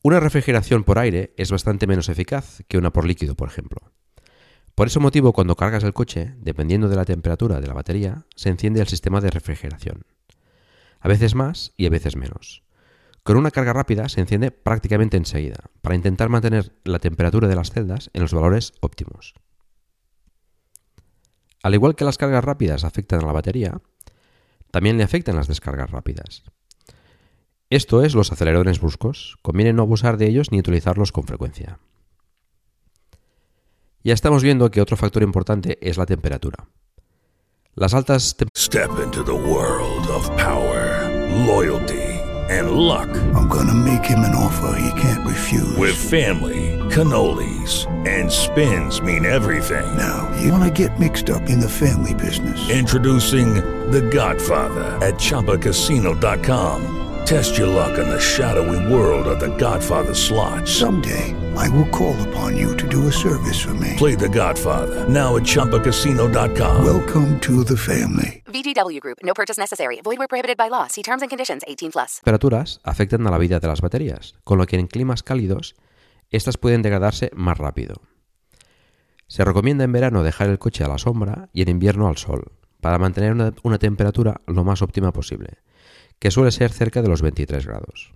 Una 0.01 0.19
refrigeración 0.19 0.83
por 0.83 0.99
aire 0.99 1.33
es 1.37 1.49
bastante 1.49 1.87
menos 1.87 2.09
eficaz 2.09 2.61
que 2.67 2.77
una 2.77 2.91
por 2.91 3.05
líquido, 3.05 3.35
por 3.35 3.47
ejemplo. 3.47 3.93
Por 4.75 4.87
ese 4.87 4.99
motivo, 4.99 5.33
cuando 5.33 5.55
cargas 5.55 5.83
el 5.83 5.93
coche, 5.93 6.33
dependiendo 6.39 6.89
de 6.89 6.95
la 6.95 7.05
temperatura 7.05 7.61
de 7.61 7.67
la 7.67 7.73
batería, 7.73 8.25
se 8.35 8.49
enciende 8.49 8.81
el 8.81 8.87
sistema 8.87 9.21
de 9.21 9.29
refrigeración. 9.29 10.05
A 10.99 11.07
veces 11.07 11.35
más 11.35 11.73
y 11.77 11.85
a 11.85 11.91
veces 11.91 12.15
menos. 12.15 12.63
Con 13.21 13.37
una 13.37 13.51
carga 13.51 13.73
rápida 13.73 14.09
se 14.09 14.19
enciende 14.19 14.51
prácticamente 14.51 15.15
enseguida, 15.15 15.69
para 15.81 15.95
intentar 15.95 16.29
mantener 16.29 16.73
la 16.83 16.99
temperatura 16.99 17.47
de 17.47 17.55
las 17.55 17.71
celdas 17.71 18.09
en 18.13 18.21
los 18.23 18.33
valores 18.33 18.73
óptimos. 18.81 19.35
Al 21.61 21.75
igual 21.75 21.95
que 21.95 22.03
las 22.03 22.17
cargas 22.17 22.43
rápidas 22.43 22.83
afectan 22.83 23.21
a 23.21 23.25
la 23.27 23.31
batería, 23.31 23.79
también 24.71 24.97
le 24.97 25.03
afectan 25.03 25.35
las 25.35 25.47
descargas 25.47 25.91
rápidas. 25.91 26.43
Esto 27.69 28.03
es 28.03 28.15
los 28.15 28.31
aceleradores 28.31 28.81
bruscos, 28.81 29.37
conviene 29.41 29.71
no 29.71 29.83
abusar 29.83 30.17
de 30.17 30.27
ellos 30.27 30.51
ni 30.51 30.59
utilizarlos 30.59 31.11
con 31.11 31.25
frecuencia. 31.25 31.79
Ya 34.03 34.13
estamos 34.13 34.43
viendo 34.43 34.69
que 34.69 34.81
otro 34.81 34.97
factor 34.97 35.23
importante 35.23 35.77
es 35.81 35.97
la 35.97 36.05
temperatura. 36.05 36.67
Las 37.75 37.93
altas 37.93 38.35
Step 38.55 38.89
into 39.01 39.23
the 39.23 39.31
world 39.31 40.07
of 40.09 40.29
power, 40.35 41.09
loyalty 41.47 42.19
and 42.49 42.71
luck. 42.71 43.07
I'm 43.33 43.47
gonna 43.47 43.73
make 43.73 44.03
him 44.03 44.19
an 44.19 44.35
offer 44.35 44.77
he 44.77 44.91
can't 45.01 45.25
refuse. 45.25 45.77
With 45.77 45.95
family, 45.95 46.77
cannolis 46.89 47.87
and 48.05 48.29
spins 48.29 49.01
mean 49.01 49.25
everything. 49.25 49.85
Now, 49.97 50.29
you 50.41 50.51
wanna 50.51 50.69
get 50.69 50.99
mixed 50.99 51.29
up 51.29 51.49
in 51.49 51.61
the 51.61 51.69
family 51.69 52.13
business. 52.13 52.69
Introducing 52.69 53.55
The 53.91 54.01
Godfather 54.01 54.99
at 55.01 55.15
chapacasino.com. 55.15 57.02
Test 57.25 57.57
your 57.57 57.67
luck 57.67 57.97
in 57.97 58.09
the 58.09 58.19
shadowy 58.19 58.93
world 58.93 59.27
of 59.27 59.39
The 59.39 59.55
Godfather 59.55 60.13
slot. 60.13 60.67
Someday, 60.67 61.33
I 61.55 61.69
will 61.69 61.87
call 61.89 62.15
upon 62.27 62.57
you 62.57 62.75
to 62.75 62.85
do 62.85 63.07
a 63.07 63.11
service 63.11 63.63
for 63.63 63.73
me. 63.75 63.93
Play 63.97 64.15
The 64.15 64.27
Godfather 64.27 65.07
now 65.07 65.37
at 65.37 65.43
chapacasino.com. 65.43 66.83
Welcome 66.83 67.39
to 67.39 67.63
the 67.63 67.77
family. 67.77 68.43
VGW 68.47 68.99
Group. 68.99 69.19
No 69.23 69.33
purchase 69.33 69.57
necessary. 69.57 70.01
Void 70.03 70.17
where 70.17 70.27
prohibited 70.27 70.57
by 70.57 70.67
law. 70.67 70.87
See 70.87 71.01
terms 71.01 71.21
and 71.21 71.29
conditions. 71.29 71.63
18 71.65 71.91
plus. 71.91 72.19
temperaturas 72.25 72.81
afectan 72.83 73.25
a 73.25 73.31
la 73.31 73.37
vida 73.37 73.61
de 73.61 73.67
las 73.69 73.79
baterías, 73.79 74.35
con 74.43 74.57
lo 74.57 74.65
que 74.65 74.77
en 74.77 74.87
climas 74.87 75.23
cálidos 75.23 75.75
estas 76.29 76.57
pueden 76.57 76.81
degradarse 76.81 77.31
más 77.35 77.57
rápido. 77.57 78.01
Se 79.27 79.45
recomienda 79.45 79.85
en 79.85 79.93
verano 79.93 80.23
dejar 80.23 80.49
el 80.49 80.59
coche 80.59 80.83
a 80.83 80.89
la 80.89 80.97
sombra 80.97 81.47
y 81.53 81.61
en 81.61 81.69
invierno 81.69 82.09
al 82.09 82.17
sol, 82.17 82.51
para 82.81 82.99
mantener 82.99 83.31
una, 83.31 83.53
una 83.63 83.77
temperatura 83.77 84.41
lo 84.45 84.65
más 84.65 84.81
óptima 84.81 85.13
posible, 85.13 85.59
que 86.23 86.31
suele 86.31 86.51
ser 86.51 86.71
cerca 86.71 87.01
de 87.01 87.09
los 87.09 87.21
23 87.21 87.67
grados. 87.67 88.13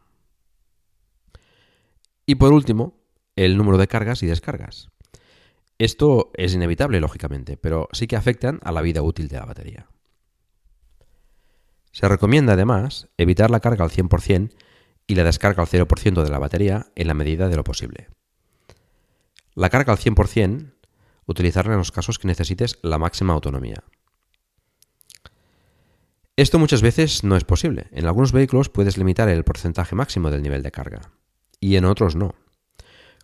Y 2.26 2.36
por 2.36 2.54
último, 2.54 3.04
el 3.36 3.58
número 3.58 3.78
de 3.78 3.90
cargas 3.90 4.24
y 4.24 4.28
descargas. 4.28 4.88
Esto 5.78 6.32
es 6.34 6.54
inevitable, 6.54 7.02
lógicamente, 7.02 7.58
pero 7.58 7.90
sí 7.92 8.08
que 8.08 8.16
afectan 8.16 8.62
a 8.64 8.72
la 8.72 8.82
vida 8.82 9.02
útil 9.02 9.28
de 9.28 9.36
la 9.36 9.46
batería. 9.46 9.90
Se 11.92 12.08
recomienda 12.08 12.54
además 12.54 13.10
evitar 13.18 13.52
la 13.52 13.60
carga 13.60 13.84
al 13.84 13.92
100% 13.92 14.54
y 15.06 15.16
la 15.16 15.26
descarga 15.26 15.64
al 15.64 15.68
0% 15.68 16.24
de 16.24 16.32
la 16.32 16.40
batería 16.40 16.88
en 16.96 17.08
la 17.08 17.14
medida 17.14 17.50
de 17.50 17.58
lo 17.58 17.66
posible. 17.66 18.08
La 19.54 19.70
carga 19.70 19.92
al 19.92 20.00
100% 20.00 20.72
utilizarla 21.26 21.74
en 21.74 21.80
los 21.80 21.92
casos 21.92 22.20
que 22.20 22.30
necesites 22.30 22.80
la 22.84 23.00
máxima 23.00 23.34
autonomía. 23.34 23.84
Esto 26.38 26.60
muchas 26.60 26.84
veces 26.84 27.24
no 27.24 27.36
es 27.36 27.44
posible. 27.46 27.88
En 27.90 28.06
algunos 28.06 28.32
vehículos 28.32 28.70
puedes 28.70 29.00
limitar 29.00 29.28
el 29.28 29.44
porcentaje 29.44 29.96
máximo 29.96 30.30
del 30.30 30.44
nivel 30.44 30.62
de 30.62 30.70
carga 30.70 31.02
y 31.60 31.78
en 31.78 31.86
otros 31.86 32.16
no. 32.16 32.36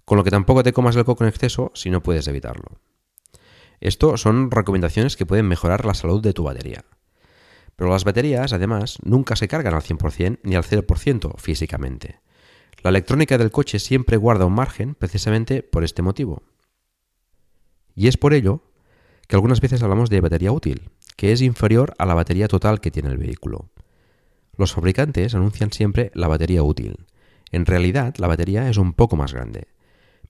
Con 0.03 0.17
lo 0.17 0.23
que 0.23 0.31
tampoco 0.31 0.63
te 0.63 0.73
comas 0.73 0.95
el 0.95 1.05
coco 1.05 1.23
en 1.23 1.29
exceso 1.29 1.71
si 1.75 1.91
no 1.91 2.01
puedes 2.01 2.27
evitarlo. 2.27 2.79
Esto 3.81 4.17
son 4.17 4.49
recomendaciones 4.49 5.15
que 5.15 5.27
pueden 5.27 5.47
mejorar 5.47 5.85
la 5.85 5.93
salud 5.93 6.23
de 6.23 6.33
tu 6.33 6.43
batería. 6.43 6.85
Pero 7.75 7.91
las 7.91 8.03
baterías, 8.03 8.51
además, 8.51 8.97
nunca 9.03 9.35
se 9.35 9.47
cargan 9.47 9.75
al 9.75 9.83
100% 9.83 10.39
ni 10.41 10.55
al 10.55 10.63
0% 10.63 11.37
físicamente. 11.37 12.19
La 12.81 12.89
electrónica 12.89 13.37
del 13.37 13.51
coche 13.51 13.77
siempre 13.77 14.17
guarda 14.17 14.45
un 14.45 14.53
margen 14.53 14.95
precisamente 14.95 15.61
por 15.61 15.83
este 15.83 16.01
motivo. 16.01 16.41
Y 17.93 18.07
es 18.07 18.17
por 18.17 18.33
ello 18.33 18.63
que 19.27 19.35
algunas 19.35 19.61
veces 19.61 19.83
hablamos 19.83 20.09
de 20.09 20.19
batería 20.19 20.51
útil, 20.51 20.89
que 21.15 21.31
es 21.31 21.41
inferior 21.41 21.93
a 21.97 22.05
la 22.05 22.13
batería 22.13 22.47
total 22.47 22.81
que 22.81 22.91
tiene 22.91 23.09
el 23.09 23.17
vehículo. 23.17 23.69
Los 24.57 24.73
fabricantes 24.73 25.35
anuncian 25.35 25.71
siempre 25.71 26.11
la 26.13 26.27
batería 26.27 26.63
útil. 26.63 27.05
En 27.51 27.65
realidad, 27.65 28.15
la 28.17 28.27
batería 28.27 28.69
es 28.69 28.77
un 28.77 28.93
poco 28.93 29.15
más 29.15 29.33
grande. 29.33 29.67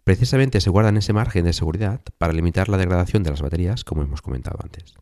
Precisamente 0.04 0.62
se 0.62 0.70
guardan 0.70 0.98
ese 0.98 1.14
margen 1.14 1.46
de 1.46 1.54
seguridad 1.54 2.02
para 2.18 2.34
limitar 2.34 2.70
la 2.70 2.78
degradación 2.78 3.24
de 3.24 3.30
las 3.30 3.42
baterías, 3.42 3.84
como 3.84 4.02
hemos 4.02 4.22
comentado 4.22 4.60
antes. 4.62 4.96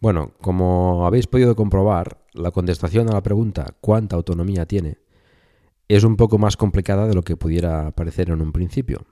Bueno, 0.00 0.32
como 0.40 1.06
habéis 1.06 1.26
podido 1.26 1.56
comprobar, 1.56 2.26
la 2.32 2.50
contestación 2.50 3.08
a 3.08 3.14
la 3.14 3.22
pregunta 3.22 3.74
¿cuánta 3.80 4.16
autonomía 4.16 4.66
tiene? 4.66 4.98
es 5.88 6.04
un 6.04 6.16
poco 6.16 6.38
más 6.38 6.56
complicada 6.56 7.06
de 7.06 7.14
lo 7.14 7.22
que 7.22 7.36
pudiera 7.36 7.90
parecer 7.92 8.30
en 8.30 8.40
un 8.40 8.52
principio. 8.52 9.06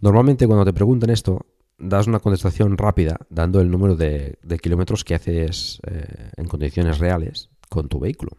Normalmente 0.00 0.46
cuando 0.46 0.64
te 0.64 0.72
preguntan 0.72 1.10
esto, 1.10 1.46
das 1.78 2.06
una 2.06 2.20
contestación 2.20 2.76
rápida 2.76 3.18
dando 3.30 3.60
el 3.60 3.70
número 3.70 3.96
de, 3.96 4.38
kilómetros 4.60 5.04
que 5.04 5.14
haces 5.14 5.80
eh, 5.86 6.30
en 6.36 6.46
condiciones 6.46 6.98
reales 6.98 7.50
con 7.68 7.88
tu 7.88 8.00
vehículo. 8.00 8.32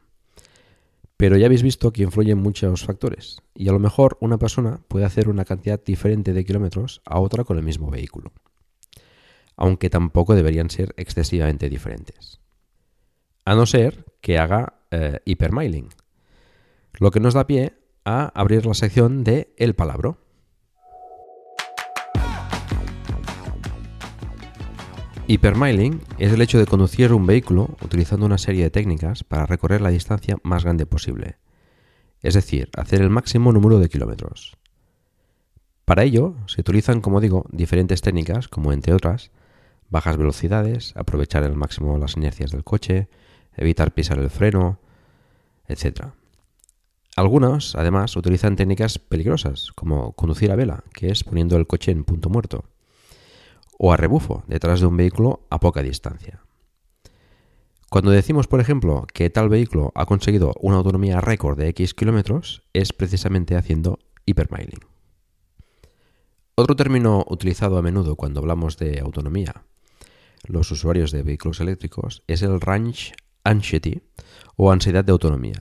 Pero 1.18 1.38
ya 1.38 1.48
habéis 1.48 1.64
visto 1.64 1.92
que 1.92 2.04
influyen 2.04 2.38
muchos 2.38 2.86
factores 2.86 3.42
y 3.54 3.68
a 3.68 3.72
lo 3.72 3.80
mejor 3.80 4.18
una 4.22 4.38
persona 4.38 4.82
puede 4.88 5.06
hacer 5.06 5.28
una 5.30 5.46
cantidad 5.46 5.84
diferente 5.84 6.34
de 6.34 6.46
kilómetros 6.46 7.02
a 7.06 7.20
otra 7.20 7.44
con 7.44 7.58
el 7.58 7.64
mismo 7.64 7.90
vehículo 7.90 8.32
aunque 9.62 9.90
tampoco 9.90 10.36
deberían 10.36 10.70
ser 10.70 10.94
excesivamente 10.96 11.68
diferentes. 11.68 12.40
A 13.44 13.56
no 13.56 13.66
ser 13.66 14.06
que 14.22 14.40
haga 14.40 14.80
eh, 14.90 15.20
hipermailing, 15.26 15.90
lo 16.94 17.12
que 17.12 17.20
nos 17.20 17.34
da 17.34 17.46
pie 17.46 17.74
a 18.06 18.32
abrir 18.40 18.66
la 18.66 18.74
sección 18.74 19.26
de 19.26 19.54
El 19.58 19.76
Palabro. 19.76 20.18
Hipermailing 25.32 26.02
es 26.18 26.34
el 26.34 26.42
hecho 26.42 26.58
de 26.58 26.66
conducir 26.66 27.14
un 27.14 27.28
vehículo 27.28 27.78
utilizando 27.84 28.26
una 28.26 28.40
serie 28.40 28.64
de 28.64 28.72
técnicas 28.72 29.24
para 29.24 29.46
recorrer 29.46 29.80
la 29.80 29.92
distancia 29.92 30.38
más 30.42 30.64
grande 30.64 30.88
posible, 30.88 31.38
es 32.24 32.34
decir, 32.34 32.72
hacer 32.76 33.04
el 33.04 33.12
máximo 33.12 33.52
número 33.52 33.78
de 33.78 33.90
kilómetros. 33.90 34.58
Para 35.86 36.02
ello 36.02 36.34
se 36.48 36.62
utilizan, 36.62 37.00
como 37.00 37.22
digo, 37.22 37.46
diferentes 37.52 38.02
técnicas, 38.02 38.48
como 38.48 38.74
entre 38.74 38.96
otras, 38.96 39.30
bajas 39.92 40.18
velocidades, 40.18 40.94
aprovechar 40.96 41.44
al 41.44 41.56
máximo 41.56 42.00
las 42.00 42.18
inercias 42.18 42.50
del 42.50 42.64
coche, 42.64 43.08
evitar 43.56 43.94
pisar 43.94 44.18
el 44.18 44.32
freno, 44.32 44.80
etc. 45.68 46.06
Algunos, 47.16 47.76
además, 47.76 48.16
utilizan 48.16 48.56
técnicas 48.56 48.98
peligrosas, 48.98 49.74
como 49.76 50.14
conducir 50.14 50.52
a 50.52 50.56
vela, 50.56 50.84
que 50.92 51.12
es 51.12 51.24
poniendo 51.24 51.56
el 51.56 51.68
coche 51.68 51.92
en 51.92 52.04
punto 52.04 52.32
muerto, 52.32 52.66
o 53.80 53.92
a 53.92 53.98
rebufo, 53.98 54.44
detrás 54.46 54.80
de 54.80 54.86
un 54.86 54.98
vehículo 54.98 55.48
a 55.50 55.60
poca 55.60 55.82
distancia. 55.82 56.44
Cuando 57.90 58.12
decimos, 58.12 58.46
por 58.46 58.60
ejemplo, 58.60 59.08
que 59.12 59.32
tal 59.32 59.50
vehículo 59.50 59.92
ha 59.96 60.06
conseguido 60.06 60.54
una 60.62 60.78
autonomía 60.78 61.22
récord 61.22 61.58
de 61.58 61.70
X 61.70 61.96
kilómetros, 61.96 62.62
es 62.74 62.94
precisamente 62.94 63.56
haciendo 63.56 63.98
hipermiling. 64.28 64.86
Otro 66.54 66.76
término 66.76 67.26
utilizado 67.28 67.80
a 67.80 67.82
menudo 67.82 68.16
cuando 68.16 68.42
hablamos 68.42 68.78
de 68.78 69.00
autonomía 69.00 69.64
los 70.46 70.72
usuarios 70.72 71.12
de 71.12 71.24
vehículos 71.24 71.60
eléctricos 71.60 72.24
es 72.28 72.42
el 72.42 72.62
range 72.62 73.14
anxiety 73.44 74.02
o 74.56 74.72
ansiedad 74.72 75.04
de 75.04 75.12
autonomía. 75.12 75.60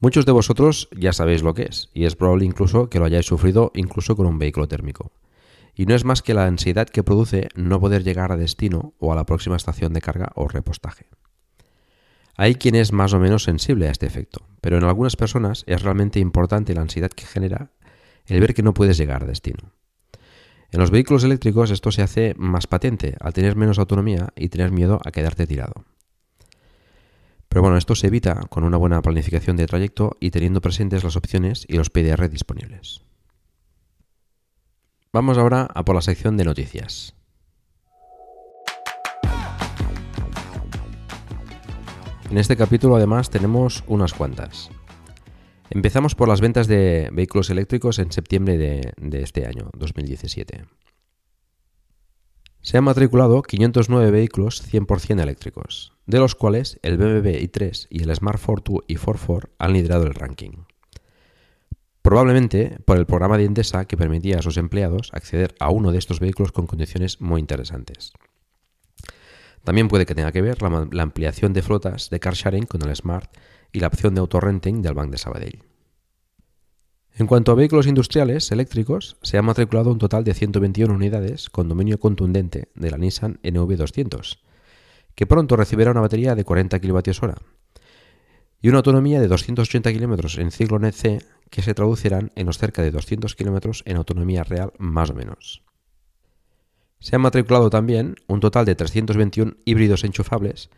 Muchos 0.00 0.26
de 0.26 0.32
vosotros 0.32 0.88
ya 0.96 1.12
sabéis 1.12 1.42
lo 1.42 1.54
que 1.54 1.62
es, 1.62 1.90
y 1.94 2.04
es 2.04 2.16
probable 2.16 2.44
incluso 2.44 2.88
que 2.88 2.98
lo 2.98 3.04
hayáis 3.04 3.26
sufrido 3.26 3.70
incluso 3.74 4.16
con 4.16 4.26
un 4.26 4.38
vehículo 4.38 4.66
térmico. 4.66 5.12
Y 5.74 5.86
no 5.86 5.94
es 5.94 6.04
más 6.04 6.22
que 6.22 6.34
la 6.34 6.46
ansiedad 6.46 6.88
que 6.88 7.02
produce 7.02 7.48
no 7.54 7.80
poder 7.80 8.04
llegar 8.04 8.32
a 8.32 8.36
destino 8.36 8.94
o 8.98 9.12
a 9.12 9.16
la 9.16 9.24
próxima 9.24 9.56
estación 9.56 9.92
de 9.92 10.00
carga 10.00 10.32
o 10.34 10.48
repostaje. 10.48 11.06
Hay 12.36 12.54
quien 12.54 12.74
es 12.74 12.92
más 12.92 13.12
o 13.12 13.18
menos 13.18 13.44
sensible 13.44 13.88
a 13.88 13.90
este 13.90 14.06
efecto, 14.06 14.46
pero 14.60 14.78
en 14.78 14.84
algunas 14.84 15.16
personas 15.16 15.64
es 15.66 15.82
realmente 15.82 16.18
importante 16.18 16.74
la 16.74 16.82
ansiedad 16.82 17.10
que 17.10 17.26
genera 17.26 17.72
el 18.26 18.40
ver 18.40 18.54
que 18.54 18.62
no 18.62 18.74
puedes 18.74 18.96
llegar 18.96 19.22
a 19.22 19.26
destino. 19.26 19.72
En 20.70 20.80
los 20.80 20.90
vehículos 20.90 21.24
eléctricos 21.24 21.70
esto 21.70 21.92
se 21.92 22.02
hace 22.02 22.34
más 22.38 22.66
patente 22.66 23.16
al 23.20 23.34
tener 23.34 23.56
menos 23.56 23.78
autonomía 23.78 24.32
y 24.34 24.48
tener 24.48 24.72
miedo 24.72 25.00
a 25.04 25.10
quedarte 25.10 25.46
tirado. 25.46 25.84
Pero 27.48 27.60
bueno, 27.60 27.76
esto 27.76 27.94
se 27.94 28.06
evita 28.06 28.46
con 28.48 28.64
una 28.64 28.78
buena 28.78 29.02
planificación 29.02 29.58
de 29.58 29.66
trayecto 29.66 30.16
y 30.20 30.30
teniendo 30.30 30.62
presentes 30.62 31.04
las 31.04 31.16
opciones 31.16 31.66
y 31.68 31.76
los 31.76 31.90
PDR 31.90 32.30
disponibles. 32.30 33.02
Vamos 35.14 35.36
ahora 35.36 35.68
a 35.74 35.84
por 35.84 35.94
la 35.94 36.00
sección 36.00 36.38
de 36.38 36.44
noticias. 36.46 37.14
En 42.30 42.38
este 42.38 42.56
capítulo 42.56 42.96
además 42.96 43.28
tenemos 43.28 43.84
unas 43.88 44.14
cuantas. 44.14 44.70
Empezamos 45.68 46.14
por 46.14 46.28
las 46.28 46.40
ventas 46.40 46.66
de 46.66 47.10
vehículos 47.12 47.50
eléctricos 47.50 47.98
en 47.98 48.10
septiembre 48.10 48.56
de, 48.56 49.22
este 49.22 49.44
año, 49.46 49.68
2017. 49.76 50.64
Se 52.62 52.78
han 52.78 52.84
matriculado 52.84 53.42
509 53.42 54.10
vehículos 54.10 54.66
100% 54.66 55.20
eléctricos, 55.20 55.92
de 56.06 56.20
los 56.20 56.34
cuales 56.34 56.80
el 56.82 56.96
BMW 56.96 57.36
i3 57.36 57.86
y 57.90 58.02
el 58.02 58.16
Smart 58.16 58.40
42 58.42 58.84
y 58.88 58.96
44 58.96 59.50
han 59.58 59.72
liderado 59.74 60.06
el 60.06 60.14
ranking. 60.14 60.71
Probablemente 62.02 62.78
por 62.84 62.98
el 62.98 63.06
programa 63.06 63.38
de 63.38 63.44
Endesa 63.44 63.84
que 63.84 63.96
permitía 63.96 64.38
a 64.38 64.42
sus 64.42 64.56
empleados 64.56 65.10
acceder 65.12 65.54
a 65.60 65.70
uno 65.70 65.92
de 65.92 65.98
estos 65.98 66.18
vehículos 66.18 66.50
con 66.50 66.66
condiciones 66.66 67.20
muy 67.20 67.40
interesantes. 67.40 68.12
También 69.62 69.86
puede 69.86 70.04
que 70.04 70.16
tenga 70.16 70.32
que 70.32 70.42
ver 70.42 70.60
la, 70.60 71.02
ampliación 71.02 71.52
de 71.52 71.62
flotas 71.62 72.10
de 72.10 72.18
car 72.18 72.34
sharing 72.34 72.66
con 72.66 72.82
el 72.82 72.94
Smart 72.96 73.30
y 73.72 73.78
la 73.78 73.86
opción 73.86 74.14
de 74.14 74.20
autorrenting 74.20 74.82
del 74.82 74.94
Bank 74.94 75.10
de 75.10 75.18
Sabadell. 75.18 75.62
En 77.14 77.28
cuanto 77.28 77.52
a 77.52 77.54
vehículos 77.54 77.86
industriales 77.86 78.50
eléctricos, 78.50 79.16
se 79.22 79.38
han 79.38 79.44
matriculado 79.44 79.92
un 79.92 79.98
total 79.98 80.24
de 80.24 80.34
121 80.34 80.92
unidades 80.92 81.50
con 81.50 81.68
dominio 81.68 82.00
contundente 82.00 82.68
de 82.74 82.90
la 82.90 82.98
Nissan 82.98 83.38
NV200, 83.44 84.38
que 85.14 85.26
pronto 85.26 85.56
recibirá 85.56 85.92
una 85.92 86.00
batería 86.00 86.34
de 86.34 86.44
40 86.44 86.80
kWh 86.80 87.34
y 88.62 88.68
una 88.68 88.78
autonomía 88.78 89.20
de 89.20 89.28
280 89.28 89.92
km 89.92 90.38
en 90.40 90.50
ciclo 90.50 90.78
NET-C 90.78 91.18
que 91.52 91.60
se 91.60 91.74
traducirán 91.74 92.32
en 92.34 92.46
los 92.46 92.56
cerca 92.56 92.80
de 92.80 92.90
200 92.90 93.36
km 93.36 93.82
en 93.84 93.96
autonomía 93.98 94.42
real 94.42 94.72
más 94.78 95.10
o 95.10 95.14
menos. 95.14 95.62
Se 96.98 97.14
han 97.14 97.20
matriculado 97.20 97.68
también 97.68 98.16
un 98.26 98.40
total 98.40 98.64
de 98.64 98.74
321 98.74 99.56
híbridos 99.66 100.02
enchufables 100.02 100.70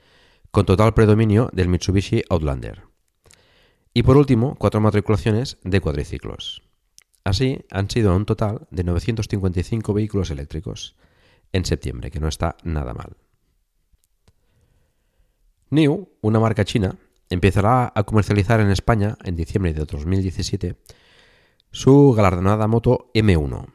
con 0.51 0.67
total 0.67 0.93
predominio 0.93 1.49
del 1.53 1.69
Mitsubishi 1.69 2.25
Outlander. 2.29 2.83
Y 3.95 4.03
por 4.03 4.17
último, 4.17 4.57
cuatro 4.57 4.81
matriculaciones 4.81 5.59
de 5.63 5.81
cuadriciclos. 5.81 6.63
Así, 7.23 7.61
han 7.71 7.89
sido 7.89 8.15
un 8.17 8.27
total 8.27 8.67
de 8.73 8.83
955 8.83 9.95
vehículos 9.95 10.33
eléctricos 10.33 10.97
en 11.53 11.65
septiembre, 11.65 12.11
que 12.11 12.19
no 12.19 12.27
está 12.27 12.57
nada 12.65 12.95
mal. 12.95 13.17
NIO, 15.71 16.09
una 16.21 16.41
marca 16.41 16.65
china, 16.65 16.97
empezará 17.31 17.93
a 17.95 18.03
comercializar 18.05 18.61
en 18.61 18.71
España 18.71 19.17
en 19.25 19.37
diciembre 19.37 19.73
de 19.75 19.85
2017 19.85 20.77
su 21.71 22.13
galardonada 22.13 22.67
moto 22.69 23.11
M1, 23.15 23.67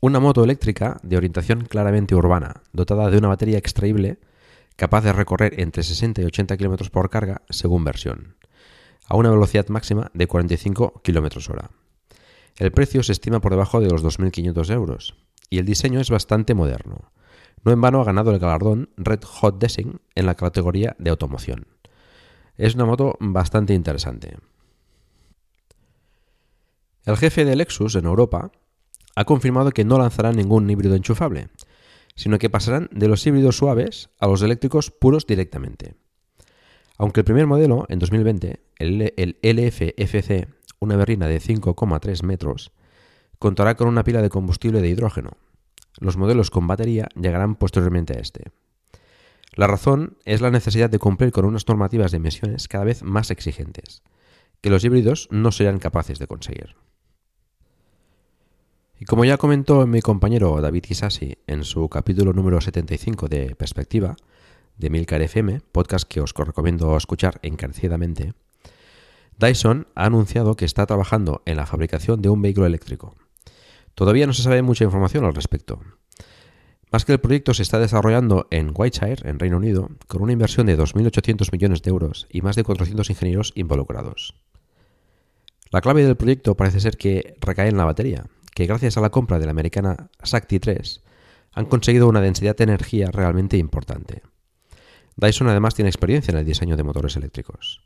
una 0.00 0.20
moto 0.20 0.42
eléctrica 0.42 0.98
de 1.02 1.16
orientación 1.16 1.64
claramente 1.66 2.14
urbana, 2.14 2.62
dotada 2.72 3.10
de 3.10 3.18
una 3.18 3.28
batería 3.28 3.58
extraíble 3.58 4.18
capaz 4.76 5.02
de 5.02 5.12
recorrer 5.12 5.60
entre 5.60 5.82
60 5.82 6.22
y 6.22 6.24
80 6.24 6.56
km 6.56 6.90
por 6.90 7.10
carga 7.10 7.42
según 7.48 7.84
versión, 7.84 8.36
a 9.06 9.16
una 9.16 9.30
velocidad 9.30 9.68
máxima 9.68 10.10
de 10.14 10.26
45 10.26 11.00
km 11.04 11.50
hora. 11.50 11.70
El 12.56 12.72
precio 12.72 13.02
se 13.02 13.12
estima 13.12 13.40
por 13.40 13.52
debajo 13.52 13.80
de 13.80 13.88
los 13.88 14.04
2.500 14.04 14.72
euros 14.72 15.16
y 15.50 15.58
el 15.58 15.64
diseño 15.64 16.00
es 16.00 16.10
bastante 16.10 16.54
moderno. 16.54 17.12
No 17.64 17.72
en 17.72 17.80
vano 17.80 18.00
ha 18.00 18.04
ganado 18.04 18.30
el 18.30 18.38
galardón 18.38 18.90
Red 18.96 19.22
Hot 19.22 19.58
Design 19.58 20.00
en 20.14 20.26
la 20.26 20.34
categoría 20.34 20.96
de 20.98 21.10
automoción. 21.10 21.73
Es 22.56 22.74
una 22.74 22.84
moto 22.84 23.16
bastante 23.20 23.74
interesante. 23.74 24.36
El 27.04 27.16
jefe 27.16 27.44
de 27.44 27.56
Lexus 27.56 27.96
en 27.96 28.06
Europa 28.06 28.50
ha 29.16 29.24
confirmado 29.24 29.70
que 29.72 29.84
no 29.84 29.98
lanzarán 29.98 30.36
ningún 30.36 30.68
híbrido 30.70 30.94
enchufable, 30.94 31.48
sino 32.14 32.38
que 32.38 32.50
pasarán 32.50 32.88
de 32.92 33.08
los 33.08 33.26
híbridos 33.26 33.56
suaves 33.56 34.10
a 34.18 34.26
los 34.26 34.42
eléctricos 34.42 34.90
puros 34.90 35.26
directamente. 35.26 35.94
Aunque 36.96 37.20
el 37.20 37.24
primer 37.24 37.46
modelo, 37.46 37.86
en 37.88 37.98
2020, 37.98 38.60
el, 38.78 39.12
el 39.16 39.36
LFFC, 39.42 40.48
una 40.78 40.96
berrina 40.96 41.26
de 41.26 41.40
5,3 41.40 42.22
metros, 42.22 42.72
contará 43.38 43.74
con 43.74 43.88
una 43.88 44.04
pila 44.04 44.22
de 44.22 44.30
combustible 44.30 44.80
de 44.80 44.88
hidrógeno. 44.88 45.32
Los 45.98 46.16
modelos 46.16 46.50
con 46.50 46.66
batería 46.66 47.08
llegarán 47.14 47.56
posteriormente 47.56 48.16
a 48.16 48.20
este. 48.20 48.52
La 49.54 49.68
razón 49.68 50.18
es 50.24 50.40
la 50.40 50.50
necesidad 50.50 50.90
de 50.90 50.98
cumplir 50.98 51.30
con 51.30 51.44
unas 51.44 51.68
normativas 51.68 52.10
de 52.10 52.16
emisiones 52.16 52.66
cada 52.66 52.84
vez 52.84 53.04
más 53.04 53.30
exigentes, 53.30 54.02
que 54.60 54.70
los 54.70 54.84
híbridos 54.84 55.28
no 55.30 55.52
serán 55.52 55.78
capaces 55.78 56.18
de 56.18 56.26
conseguir. 56.26 56.74
Y 58.98 59.04
como 59.04 59.24
ya 59.24 59.36
comentó 59.36 59.86
mi 59.86 60.00
compañero 60.00 60.60
David 60.60 60.86
Isasi 60.88 61.38
en 61.46 61.62
su 61.64 61.88
capítulo 61.88 62.32
número 62.32 62.60
75 62.60 63.28
de 63.28 63.54
Perspectiva, 63.54 64.16
de 64.76 64.90
Milcar 64.90 65.22
FM, 65.22 65.60
podcast 65.70 66.08
que 66.08 66.20
os 66.20 66.34
recomiendo 66.34 66.96
escuchar 66.96 67.38
encarecidamente, 67.42 68.34
Dyson 69.38 69.86
ha 69.94 70.06
anunciado 70.06 70.56
que 70.56 70.64
está 70.64 70.86
trabajando 70.86 71.42
en 71.44 71.56
la 71.56 71.66
fabricación 71.66 72.22
de 72.22 72.28
un 72.28 72.42
vehículo 72.42 72.66
eléctrico. 72.66 73.14
Todavía 73.94 74.26
no 74.26 74.32
se 74.32 74.42
sabe 74.42 74.62
mucha 74.62 74.84
información 74.84 75.24
al 75.24 75.34
respecto. 75.34 75.80
Más 76.92 77.04
que 77.04 77.12
el 77.12 77.20
proyecto 77.20 77.54
se 77.54 77.62
está 77.62 77.78
desarrollando 77.78 78.46
en 78.50 78.72
Whiteshire, 78.74 79.28
en 79.28 79.38
Reino 79.38 79.56
Unido, 79.56 79.90
con 80.06 80.22
una 80.22 80.32
inversión 80.32 80.66
de 80.66 80.78
2.800 80.78 81.50
millones 81.52 81.82
de 81.82 81.90
euros 81.90 82.26
y 82.30 82.42
más 82.42 82.56
de 82.56 82.64
400 82.64 83.10
ingenieros 83.10 83.52
involucrados. 83.56 84.34
La 85.70 85.80
clave 85.80 86.04
del 86.04 86.16
proyecto 86.16 86.56
parece 86.56 86.80
ser 86.80 86.96
que 86.96 87.36
recae 87.40 87.68
en 87.68 87.76
la 87.76 87.84
batería, 87.84 88.26
que 88.54 88.66
gracias 88.66 88.96
a 88.96 89.00
la 89.00 89.10
compra 89.10 89.38
de 89.38 89.46
la 89.46 89.50
americana 89.50 90.10
Sakti 90.22 90.60
3 90.60 91.02
han 91.52 91.66
conseguido 91.66 92.08
una 92.08 92.20
densidad 92.20 92.56
de 92.56 92.64
energía 92.64 93.10
realmente 93.10 93.56
importante. 93.56 94.22
Dyson 95.16 95.48
además 95.48 95.74
tiene 95.74 95.88
experiencia 95.88 96.32
en 96.32 96.38
el 96.38 96.44
diseño 96.44 96.76
de 96.76 96.82
motores 96.82 97.16
eléctricos. 97.16 97.82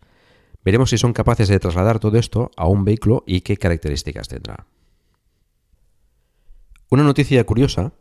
Veremos 0.65 0.91
si 0.91 0.99
son 0.99 1.13
capaces 1.13 1.49
de 1.49 1.59
trasladar 1.59 1.99
todo 1.99 2.19
esto 2.19 2.51
a 2.57 2.67
un 2.67 2.85
vehículo 2.85 3.25
y 3.27 3.43
qué 3.43 3.57
características 3.57 4.29
tendrá. 4.29 4.67
Una 6.91 7.03
noticia 7.03 7.45
curiosa 7.45 7.93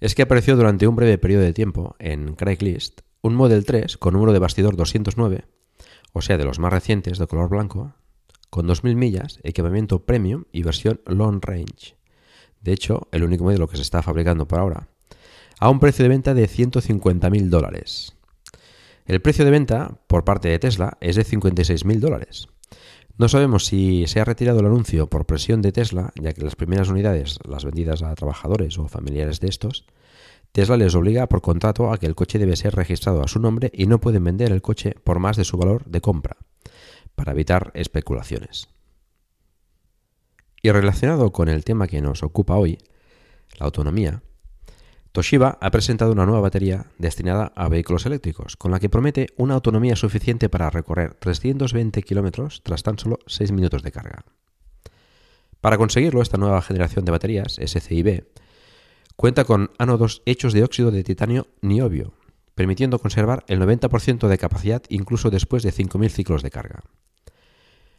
es 0.00 0.14
que 0.14 0.22
apareció 0.22 0.56
durante 0.56 0.86
un 0.86 0.96
breve 0.96 1.18
periodo 1.18 1.42
de 1.42 1.52
tiempo 1.52 1.96
en 1.98 2.34
Craigslist 2.34 3.00
un 3.20 3.34
Model 3.34 3.64
3 3.64 3.98
con 3.98 4.14
número 4.14 4.32
de 4.32 4.38
bastidor 4.38 4.76
209, 4.76 5.44
o 6.12 6.22
sea, 6.22 6.38
de 6.38 6.44
los 6.44 6.58
más 6.58 6.72
recientes 6.72 7.18
de 7.18 7.26
color 7.26 7.48
blanco, 7.48 7.94
con 8.50 8.66
2.000 8.66 8.94
millas, 8.94 9.40
equipamiento 9.42 10.04
premium 10.06 10.44
y 10.52 10.62
versión 10.62 11.00
long 11.04 11.40
range. 11.42 11.96
De 12.60 12.72
hecho, 12.72 13.08
el 13.12 13.24
único 13.24 13.44
modelo 13.44 13.68
que 13.68 13.76
se 13.76 13.82
está 13.82 14.02
fabricando 14.02 14.46
por 14.46 14.60
ahora, 14.60 14.88
a 15.58 15.68
un 15.68 15.80
precio 15.80 16.04
de 16.04 16.10
venta 16.10 16.34
de 16.34 16.48
150.000 16.48 17.48
dólares. 17.48 18.14
El 19.04 19.20
precio 19.20 19.44
de 19.44 19.50
venta 19.50 19.98
por 20.06 20.24
parte 20.24 20.48
de 20.48 20.58
Tesla 20.58 20.96
es 21.00 21.16
de 21.16 21.24
56.000 21.24 21.98
dólares. 21.98 22.48
No 23.18 23.28
sabemos 23.28 23.66
si 23.66 24.06
se 24.06 24.20
ha 24.20 24.24
retirado 24.24 24.60
el 24.60 24.66
anuncio 24.66 25.08
por 25.08 25.26
presión 25.26 25.60
de 25.60 25.72
Tesla, 25.72 26.12
ya 26.20 26.32
que 26.32 26.44
las 26.44 26.54
primeras 26.54 26.88
unidades, 26.88 27.40
las 27.44 27.64
vendidas 27.64 28.02
a 28.02 28.14
trabajadores 28.14 28.78
o 28.78 28.86
familiares 28.86 29.40
de 29.40 29.48
estos, 29.48 29.86
Tesla 30.52 30.76
les 30.76 30.94
obliga 30.94 31.26
por 31.26 31.42
contrato 31.42 31.92
a 31.92 31.98
que 31.98 32.06
el 32.06 32.14
coche 32.14 32.38
debe 32.38 32.54
ser 32.54 32.76
registrado 32.76 33.20
a 33.20 33.26
su 33.26 33.40
nombre 33.40 33.72
y 33.74 33.86
no 33.86 34.00
pueden 34.00 34.22
vender 34.22 34.52
el 34.52 34.62
coche 34.62 34.94
por 35.02 35.18
más 35.18 35.36
de 35.36 35.44
su 35.44 35.56
valor 35.56 35.84
de 35.86 36.00
compra 36.00 36.36
para 37.16 37.32
evitar 37.32 37.72
especulaciones. 37.74 38.68
Y 40.62 40.70
relacionado 40.70 41.32
con 41.32 41.48
el 41.48 41.64
tema 41.64 41.88
que 41.88 42.00
nos 42.00 42.22
ocupa 42.22 42.54
hoy, 42.54 42.78
la 43.58 43.66
autonomía, 43.66 44.22
Toshiba 45.18 45.58
ha 45.60 45.72
presentado 45.72 46.12
una 46.12 46.26
nueva 46.26 46.42
batería 46.42 46.86
destinada 46.96 47.50
a 47.56 47.68
vehículos 47.68 48.06
eléctricos, 48.06 48.56
con 48.56 48.70
la 48.70 48.78
que 48.78 48.88
promete 48.88 49.26
una 49.36 49.54
autonomía 49.54 49.96
suficiente 49.96 50.48
para 50.48 50.70
recorrer 50.70 51.14
320 51.14 52.04
kilómetros 52.04 52.62
tras 52.62 52.84
tan 52.84 53.00
solo 53.00 53.18
6 53.26 53.50
minutos 53.50 53.82
de 53.82 53.90
carga. 53.90 54.24
Para 55.60 55.76
conseguirlo, 55.76 56.22
esta 56.22 56.38
nueva 56.38 56.62
generación 56.62 57.04
de 57.04 57.10
baterías, 57.10 57.58
SCIB, 57.60 58.28
cuenta 59.16 59.42
con 59.42 59.72
ánodos 59.78 60.22
hechos 60.24 60.52
de 60.52 60.62
óxido 60.62 60.92
de 60.92 61.02
titanio 61.02 61.48
niobio, 61.62 62.12
permitiendo 62.54 63.00
conservar 63.00 63.42
el 63.48 63.60
90% 63.60 64.28
de 64.28 64.38
capacidad 64.38 64.84
incluso 64.88 65.30
después 65.30 65.64
de 65.64 65.72
5.000 65.72 66.10
ciclos 66.10 66.44
de 66.44 66.52
carga. 66.52 66.84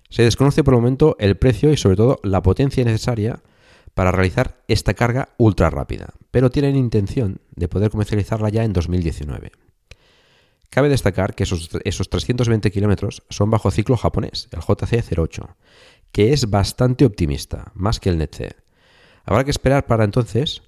Se 0.09 0.23
desconoce 0.23 0.63
por 0.63 0.73
el 0.73 0.79
momento 0.79 1.17
el 1.19 1.35
precio 1.35 1.73
y 1.73 1.75
sobre 1.75 1.97
todo 1.97 2.21
la 2.23 2.41
potencia 2.41 2.85
necesaria 2.85 3.41
para 3.93 4.11
realizar 4.11 4.63
esta 4.67 4.93
carga 4.93 5.29
ultra 5.37 5.69
rápida, 5.69 6.13
pero 6.31 6.49
tienen 6.49 6.75
intención 6.75 7.41
de 7.55 7.67
poder 7.67 7.91
comercializarla 7.91 8.49
ya 8.49 8.63
en 8.63 8.73
2019. 8.73 9.51
Cabe 10.69 10.89
destacar 10.89 11.33
que 11.33 11.43
esos, 11.43 11.69
320 12.09 12.71
kilómetros 12.71 13.23
son 13.29 13.49
bajo 13.49 13.71
ciclo 13.71 13.97
japonés, 13.97 14.49
el 14.51 14.59
JC08, 14.59 15.55
que 16.11 16.31
es 16.31 16.49
bastante 16.49 17.05
optimista, 17.05 17.71
más 17.73 17.99
que 17.99 18.09
el 18.09 18.19
NETC. 18.19 18.55
Habrá 19.25 19.43
que 19.43 19.51
esperar 19.51 19.87
para 19.87 20.03
entonces 20.03 20.61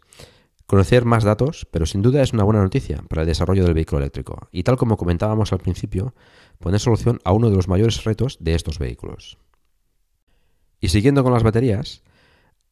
conocer 0.65 1.05
más 1.05 1.23
datos, 1.23 1.67
pero 1.69 1.85
sin 1.85 2.01
duda 2.01 2.23
es 2.23 2.33
una 2.33 2.43
buena 2.43 2.63
noticia 2.63 3.03
para 3.09 3.21
el 3.21 3.27
desarrollo 3.27 3.63
del 3.63 3.73
vehículo 3.73 3.99
eléctrico, 3.99 4.47
y 4.51 4.63
tal 4.63 4.77
como 4.77 4.97
comentábamos 4.97 5.51
al 5.51 5.59
principio, 5.59 6.15
poner 6.59 6.79
solución 6.79 7.19
a 7.23 7.33
uno 7.33 7.49
de 7.49 7.55
los 7.55 7.67
mayores 7.67 8.03
retos 8.03 8.37
de 8.39 8.55
estos 8.55 8.79
vehículos. 8.79 9.37
Y 10.79 10.89
siguiendo 10.89 11.23
con 11.23 11.33
las 11.33 11.43
baterías, 11.43 12.01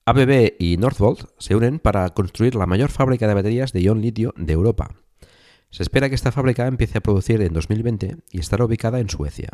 ABB 0.05 0.55
y 0.59 0.77
Northvolt 0.77 1.29
se 1.37 1.55
unen 1.55 1.79
para 1.79 2.09
construir 2.09 2.55
la 2.55 2.65
mayor 2.65 2.89
fábrica 2.89 3.27
de 3.27 3.33
baterías 3.33 3.73
de 3.73 3.81
ion 3.81 4.01
litio 4.01 4.33
de 4.37 4.53
Europa. 4.53 4.95
Se 5.69 5.83
espera 5.83 6.09
que 6.09 6.15
esta 6.15 6.31
fábrica 6.31 6.67
empiece 6.67 6.97
a 6.97 7.01
producir 7.01 7.41
en 7.41 7.53
2020 7.53 8.17
y 8.31 8.39
estará 8.39 8.65
ubicada 8.65 8.99
en 8.99 9.09
Suecia. 9.09 9.49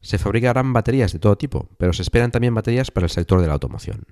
Se 0.00 0.16
fabricarán 0.18 0.72
baterías 0.72 1.12
de 1.12 1.18
todo 1.18 1.36
tipo, 1.36 1.68
pero 1.76 1.92
se 1.92 2.02
esperan 2.02 2.30
también 2.30 2.54
baterías 2.54 2.90
para 2.90 3.04
el 3.04 3.10
sector 3.10 3.40
de 3.40 3.46
la 3.46 3.52
automoción. 3.52 4.06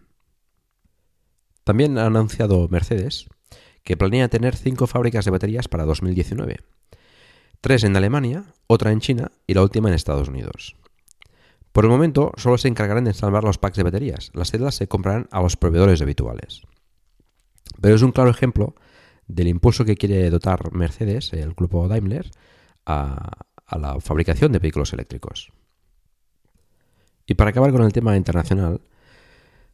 También 1.64 1.96
ha 1.98 2.06
anunciado 2.06 2.68
Mercedes 2.68 3.28
que 3.82 3.96
planea 3.96 4.28
tener 4.28 4.56
cinco 4.56 4.86
fábricas 4.86 5.24
de 5.24 5.30
baterías 5.30 5.68
para 5.68 5.84
2019 5.84 6.58
tres 7.60 7.84
en 7.84 7.96
Alemania, 7.96 8.44
otra 8.66 8.92
en 8.92 9.00
China 9.00 9.32
y 9.46 9.54
la 9.54 9.62
última 9.62 9.88
en 9.88 9.94
Estados 9.94 10.28
Unidos. 10.28 10.76
Por 11.78 11.84
el 11.84 11.92
momento, 11.92 12.32
solo 12.36 12.58
se 12.58 12.66
encargarán 12.66 13.04
de 13.04 13.14
salvar 13.14 13.44
los 13.44 13.56
packs 13.56 13.76
de 13.76 13.84
baterías. 13.84 14.32
Las 14.34 14.50
celdas 14.50 14.74
se 14.74 14.88
comprarán 14.88 15.28
a 15.30 15.40
los 15.40 15.56
proveedores 15.56 16.02
habituales. 16.02 16.62
Pero 17.80 17.94
es 17.94 18.02
un 18.02 18.10
claro 18.10 18.30
ejemplo 18.30 18.74
del 19.28 19.46
impulso 19.46 19.84
que 19.84 19.94
quiere 19.94 20.28
dotar 20.28 20.72
Mercedes, 20.72 21.32
el 21.34 21.54
grupo 21.54 21.86
Daimler, 21.86 22.32
a, 22.84 23.30
la 23.78 24.00
fabricación 24.00 24.50
de 24.50 24.58
vehículos 24.58 24.92
eléctricos. 24.92 25.52
Y 27.26 27.34
para 27.34 27.50
acabar 27.50 27.70
con 27.70 27.84
el 27.84 27.92
tema 27.92 28.16
internacional, 28.16 28.80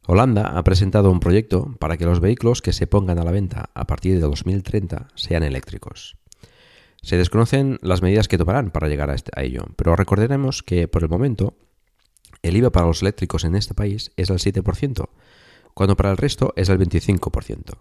Holanda 0.05 0.59
ha 0.59 0.63
presentado 0.63 1.09
un 1.09 1.19
proyecto 1.19 1.75
para 1.79 1.97
que 1.97 2.05
los 2.05 2.19
vehículos 2.19 2.61
que 2.61 2.71
se 2.71 2.85
pongan 2.85 3.17
a 3.17 3.23
la 3.23 3.31
venta 3.31 3.71
a 3.73 3.87
partir 3.87 4.13
de 4.13 4.19
2030 4.19 5.07
sean 5.15 5.41
eléctricos. 5.41 6.17
Se 7.01 7.17
desconocen 7.17 7.79
las 7.81 8.03
medidas 8.03 8.27
que 8.27 8.37
tomarán 8.37 8.69
para 8.69 8.89
llegar 8.89 9.09
este, 9.09 9.31
a, 9.35 9.41
ello, 9.41 9.65
pero 9.75 9.95
recordaremos 9.95 10.61
que 10.61 10.87
por 10.87 11.01
el 11.01 11.09
momento 11.09 11.57
el 12.47 12.57
IVA 12.57 12.71
para 12.71 12.87
los 12.87 13.01
eléctricos 13.01 13.43
en 13.43 13.55
este 13.55 13.73
país 13.73 14.11
es 14.17 14.27
del 14.27 14.39
7%, 14.39 15.09
cuando 15.73 15.95
para 15.97 16.11
el 16.11 16.17
resto 16.17 16.53
es 16.55 16.67
del 16.67 16.79
25%, 16.79 17.77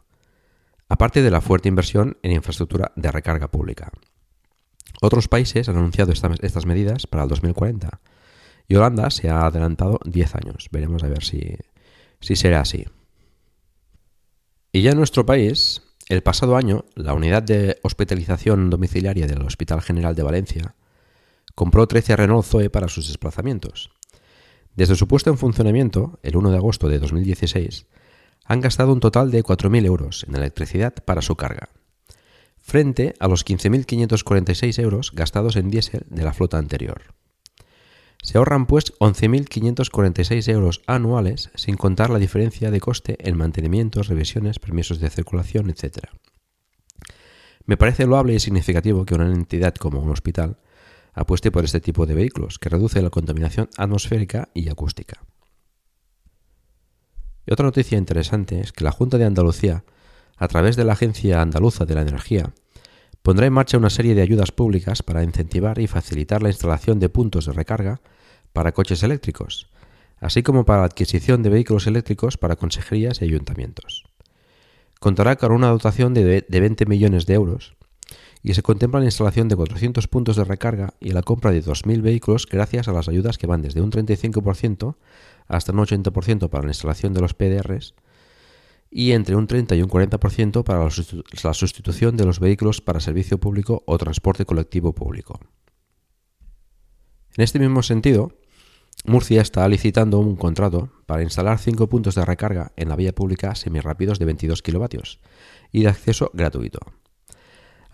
aparte 0.89 1.23
de 1.23 1.31
la 1.31 1.41
fuerte 1.41 1.69
inversión 1.69 2.19
en 2.23 2.33
infraestructura 2.33 2.93
de 2.97 3.13
recarga 3.13 3.51
pública. 3.51 3.93
Otros 5.01 5.29
países 5.29 5.69
han 5.69 5.77
anunciado 5.77 6.13
estas 6.13 6.67
medidas 6.67 7.07
para 7.07 7.25
el 7.25 7.29
2040 7.29 8.01
y 8.69 8.77
Holanda 8.77 9.11
se 9.11 9.29
ha 9.29 9.47
adelantado 9.47 10.01
10 10.05 10.35
años. 10.37 10.69
Veremos 10.71 11.03
a 11.05 11.09
ver 11.09 11.23
si, 11.23 11.57
si 12.21 12.37
será 12.37 12.61
así. 12.61 12.87
Y 14.73 14.83
ya 14.83 14.93
en 14.93 14.99
nuestro 14.99 15.27
país, 15.27 15.83
el 16.09 16.23
pasado 16.23 16.57
año, 16.57 16.85
la 16.95 17.15
unidad 17.15 17.43
de 17.43 17.79
hospitalización 17.83 18.71
domiciliaria 18.71 19.27
del 19.27 19.43
Hospital 19.43 19.83
General 19.83 20.15
de 20.15 20.23
Valencia 20.23 20.75
compró 21.55 21.87
13 21.87 22.17
Renault 22.17 22.47
Zoe 22.47 22.71
para 22.71 22.89
sus 22.89 23.09
desplazamientos. 23.09 23.91
Desde 24.77 24.97
su 24.97 25.07
puesta 25.07 25.31
en 25.31 25.39
funcionamiento, 25.39 26.19
el 26.23 26.37
1 26.37 26.51
de 26.51 26.57
agosto 26.57 26.89
de 26.89 26.99
2016, 26.99 27.87
han 28.45 28.61
gastado 28.61 28.93
un 28.93 29.01
total 29.01 29.31
de 29.31 29.45
4.000 29.45 29.87
euros 29.87 30.25
en 30.29 30.35
electricidad 30.35 30.95
para 31.05 31.23
su 31.23 31.37
carga, 31.37 31.69
frente 32.59 33.15
a 33.21 33.29
los 33.29 33.47
15.546 33.47 34.83
euros 34.83 35.13
gastados 35.13 35.57
en 35.57 35.71
diésel 35.71 36.05
de 36.09 36.25
la 36.25 36.33
flota 36.33 36.59
anterior. 36.59 37.03
Se 38.23 38.39
ahorran 38.39 38.67
pues 38.67 38.95
11.546 39.01 40.49
euros 40.51 40.83
anuales 40.87 41.51
sin 41.55 41.77
contar 41.77 42.11
la 42.11 42.19
diferencia 42.19 42.71
de 42.71 42.81
coste 42.81 43.17
en 43.21 43.37
mantenimientos, 43.37 44.09
revisiones, 44.09 44.59
permisos 44.59 44.99
de 44.99 45.11
circulación, 45.11 45.69
etc. 45.69 46.09
Me 47.67 47.77
parece 47.77 48.07
loable 48.07 48.35
y 48.35 48.41
significativo 48.41 49.05
que 49.05 49.15
una 49.15 49.31
entidad 49.31 49.75
como 49.75 50.01
un 50.01 50.11
hospital 50.11 50.59
apueste 51.15 51.51
por 51.51 51.65
este 51.65 51.81
tipo 51.81 52.07
de 52.07 52.15
vehículos, 52.15 52.59
que 52.59 52.69
reduce 52.69 53.01
la 53.01 53.11
contaminación 53.11 53.69
atmosférica 53.77 54.49
y 54.53 54.69
acústica. 54.69 55.25
Y 57.47 57.53
otra 57.53 57.67
noticia 57.67 57.99
interesante 57.99 58.61
es 58.61 58.73
que 58.73 58.85
la 58.85 58.93
Junta 58.93 59.19
de 59.19 59.25
Andalucía, 59.25 59.85
a 60.37 60.49
través 60.49 60.77
de 60.77 60.85
la 60.85 60.95
Agencia 60.95 61.41
Andaluza 61.41 61.85
de 61.85 61.95
la 61.95 62.03
Energía, 62.03 62.53
pondrá 63.23 63.47
en 63.47 63.53
marcha 63.53 63.79
una 63.79 63.91
serie 63.91 64.15
de 64.15 64.23
ayudas 64.23 64.53
públicas 64.53 65.03
para 65.03 65.23
incentivar 65.23 65.79
y 65.79 65.87
facilitar 65.87 66.43
la 66.43 66.51
instalación 66.51 66.99
de 67.01 67.09
puntos 67.09 67.47
de 67.47 67.53
recarga 67.53 68.01
para 68.53 68.73
coches 68.73 69.03
eléctricos, 69.03 69.71
así 70.19 70.43
como 70.43 70.65
para 70.65 70.81
la 70.81 70.87
adquisición 70.87 71.43
de 71.43 71.51
vehículos 71.51 71.87
eléctricos 71.87 72.37
para 72.37 72.57
consejerías 72.57 73.21
y 73.21 73.25
ayuntamientos. 73.25 74.05
Contará 75.01 75.37
con 75.37 75.53
una 75.53 75.69
dotación 75.69 76.15
de 76.15 76.45
20 76.49 76.87
millones 76.87 77.27
de 77.27 77.35
euros 77.35 77.77
y 78.45 78.53
se 78.53 78.63
contempla 78.63 79.01
la 79.01 79.07
instalación 79.07 79.49
de 79.49 79.57
400 79.57 80.07
puntos 80.07 80.37
de 80.37 80.45
recarga 80.45 80.93
y 81.01 81.11
la 81.13 81.23
compra 81.23 81.51
de 81.51 81.65
2.000 81.65 82.03
vehículos 82.03 82.47
gracias 82.47 82.89
a 82.89 82.93
las 82.93 83.09
ayudas 83.09 83.39
que 83.39 83.47
van 83.47 83.63
desde 83.63 83.81
un 83.81 83.91
35% 83.91 84.97
hasta 85.49 85.73
un 85.73 85.79
80% 85.79 86.51
para 86.51 86.65
la 86.65 86.71
instalación 86.71 87.15
de 87.15 87.23
los 87.23 87.33
PDRs 87.33 87.95
y 88.91 89.13
entre 89.13 89.35
un 89.35 89.47
30 89.47 89.77
y 89.77 89.83
un 89.83 89.89
40% 89.89 90.63
para 90.63 90.85
la 90.85 91.55
sustitución 91.55 92.19
de 92.19 92.27
los 92.27 92.39
vehículos 92.39 92.83
para 92.83 93.01
servicio 93.01 93.39
público 93.39 93.83
o 93.87 93.97
transporte 93.97 94.45
colectivo 94.45 94.95
público. 94.95 95.41
En 97.37 97.43
este 97.43 97.59
mismo 97.59 97.83
sentido, 97.83 98.37
Murcia 99.07 99.41
está 99.41 99.67
licitando 99.69 100.19
un 100.19 100.37
contrato 100.37 100.91
para 101.07 101.23
instalar 101.23 101.59
cinco 101.59 101.89
puntos 101.89 102.15
de 102.15 102.27
recarga 102.27 102.73
en 102.77 102.91
la 102.91 102.97
vía 102.97 103.15
pública 103.15 103.55
semirápidos 103.55 104.19
de 104.19 104.27
22 104.27 104.61
kilovatios 104.61 105.19
y 105.73 105.83
de 105.83 105.89
acceso 105.89 106.31
gratuito. 106.35 106.81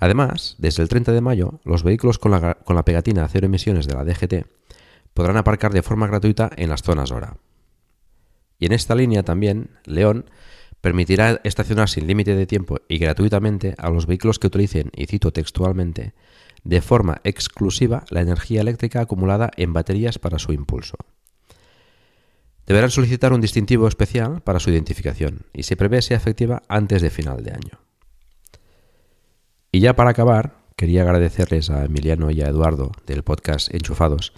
Además, 0.00 0.56
desde 0.56 0.82
el 0.82 0.88
30 0.88 1.12
de 1.12 1.20
mayo, 1.20 1.60
los 1.62 1.82
vehículos 1.82 2.18
con 2.18 2.32
la, 2.32 2.84
pegatina 2.84 3.28
cero 3.28 3.46
emisiones 3.46 3.86
de 3.86 3.94
la 3.94 4.04
DGT 4.04 4.46
podrán 5.12 5.36
aparcar 5.36 5.74
de 5.74 5.82
forma 5.82 6.06
gratuita 6.06 6.50
en 6.56 6.70
las 6.70 6.82
zonas 6.82 7.12
hora. 7.12 7.36
Y 8.58 8.66
en 8.66 8.72
esta 8.72 8.94
línea 8.94 9.22
también, 9.22 9.78
León 9.84 10.30
permitirá 10.80 11.42
estacionar 11.44 11.90
sin 11.90 12.06
límite 12.06 12.34
de 12.34 12.46
tiempo 12.46 12.78
y 12.88 12.96
gratuitamente 12.96 13.74
a 13.76 13.90
los 13.90 14.06
vehículos 14.06 14.38
que 14.38 14.46
utilicen, 14.46 14.90
y 14.96 15.04
cito 15.04 15.34
textualmente, 15.34 16.14
de 16.64 16.80
forma 16.80 17.20
exclusiva 17.22 18.04
la 18.08 18.22
energía 18.22 18.62
eléctrica 18.62 19.02
acumulada 19.02 19.50
en 19.56 19.74
baterías 19.74 20.18
para 20.18 20.38
su 20.38 20.54
impulso. 20.54 20.96
Deberán 22.66 22.90
solicitar 22.90 23.34
un 23.34 23.42
distintivo 23.42 23.86
especial 23.86 24.40
para 24.40 24.60
su 24.60 24.70
identificación 24.70 25.46
y 25.52 25.64
se 25.64 25.76
prevé 25.76 26.00
sea 26.00 26.16
efectiva 26.16 26.62
antes 26.68 27.02
de 27.02 27.10
final 27.10 27.44
de 27.44 27.50
año. 27.50 27.89
Y 29.72 29.80
ya 29.80 29.94
para 29.94 30.10
acabar, 30.10 30.56
quería 30.76 31.02
agradecerles 31.02 31.70
a 31.70 31.84
Emiliano 31.84 32.30
y 32.30 32.42
a 32.42 32.48
Eduardo 32.48 32.90
del 33.06 33.22
podcast 33.22 33.72
Enchufados 33.72 34.32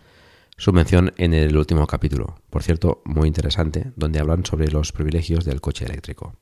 su 0.59 0.73
mención 0.73 1.13
en 1.17 1.33
el 1.33 1.57
último 1.57 1.87
capítulo, 1.87 2.37
por 2.51 2.63
cierto, 2.63 3.01
muy 3.05 3.27
interesante, 3.27 3.93
donde 3.97 4.21
hablan 4.21 4.45
sobre 4.45 4.71
los 4.71 4.93
privilegios 4.93 5.45
del 5.45 5.61
coche 5.61 5.87
eléctrico. 5.87 6.37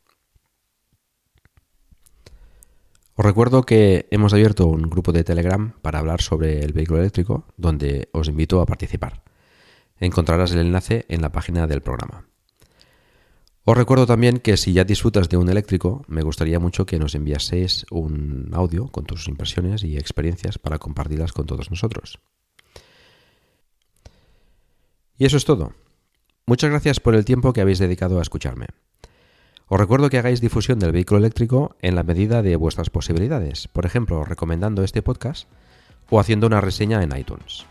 Os 3.14 3.24
recuerdo 3.24 3.62
que 3.62 4.09
hemos 4.11 4.35
abierto 4.35 4.66
un 4.66 4.83
grupo 4.83 5.12
de 5.12 5.24
Telegram 5.24 5.72
para 5.83 6.00
hablar 6.00 6.20
sobre 6.20 6.64
el 6.64 6.72
vehículo 6.72 7.00
eléctrico, 7.00 7.46
donde 7.57 8.09
os 8.12 8.29
invito 8.29 8.61
a 8.61 8.66
participar. 8.66 9.22
Encontrarás 9.98 10.53
el 10.53 10.59
enlace 10.59 11.07
en 11.09 11.22
la 11.22 11.31
página 11.31 11.66
del 11.66 11.83
programa. 11.83 12.30
Os 13.64 13.77
recuerdo 13.77 14.07
también 14.07 14.38
que 14.38 14.57
si 14.57 14.73
ya 14.73 14.85
disfrutas 14.85 15.29
de 15.29 15.37
un 15.37 15.49
eléctrico, 15.51 16.05
me 16.09 16.23
gustaría 16.23 16.59
mucho 16.59 16.87
que 16.87 16.99
nos 16.99 17.14
enviaseis 17.14 17.85
un 17.90 18.51
audio 18.53 18.88
con 18.88 19.05
tus 19.05 19.29
impresiones 19.29 19.85
y 19.85 19.99
experiencias 19.99 20.59
para 20.59 20.79
compartirlas 20.79 21.33
con 21.33 21.46
todos 21.46 21.70
nosotros. 21.70 22.20
Y 25.18 25.27
eso 25.27 25.37
es 25.37 25.44
todo. 25.44 25.75
Muchas 26.46 26.70
gracias 26.70 27.01
por 27.01 27.14
el 27.14 27.27
tiempo 27.27 27.53
que 27.53 27.61
habéis 27.61 27.79
dedicado 27.79 28.18
a 28.18 28.23
escucharme. 28.23 28.66
Os 29.66 29.79
recuerdo 29.79 30.09
que 30.09 30.18
hagáis 30.18 30.40
difusión 30.40 30.79
del 30.79 30.92
vehículo 30.92 31.18
eléctrico 31.18 31.77
en 31.81 31.94
la 31.94 32.03
medida 32.03 32.42
de 32.42 32.57
vuestras 32.57 32.90
posibilidades, 32.90 33.68
por 33.68 33.85
ejemplo, 33.85 34.25
recomendando 34.25 34.83
este 34.83 35.03
podcast 35.03 35.49
o 36.09 36.18
haciendo 36.18 36.46
una 36.46 36.61
reseña 36.62 37.03
en 37.03 37.16
iTunes. 37.16 37.66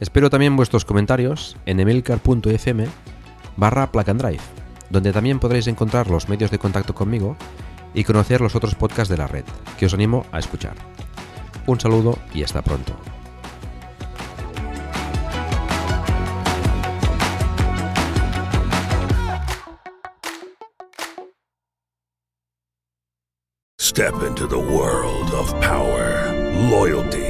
Espero 0.00 0.30
también 0.30 0.56
vuestros 0.56 0.86
comentarios 0.86 1.56
en 1.66 1.78
emilcar.fm 1.78 2.88
barra 3.60 3.92
plug 3.92 4.06
donde 4.88 5.12
también 5.12 5.38
podréis 5.38 5.68
encontrar 5.68 6.10
los 6.10 6.28
medios 6.28 6.50
de 6.50 6.58
contacto 6.58 6.94
conmigo 6.94 7.36
y 7.94 8.04
conocer 8.04 8.40
los 8.40 8.56
otros 8.56 8.74
podcasts 8.74 9.10
de 9.10 9.18
la 9.18 9.28
red, 9.28 9.44
que 9.78 9.86
os 9.86 9.94
animo 9.94 10.24
a 10.32 10.38
escuchar. 10.38 10.74
Un 11.66 11.78
saludo 11.78 12.18
y 12.34 12.42
hasta 12.42 12.62
pronto. 12.62 12.94
Step 23.78 24.14
into 24.26 24.46
the 24.46 24.56
world 24.56 25.34
of 25.34 25.52
power, 25.60 26.32
loyalty, 26.70 27.29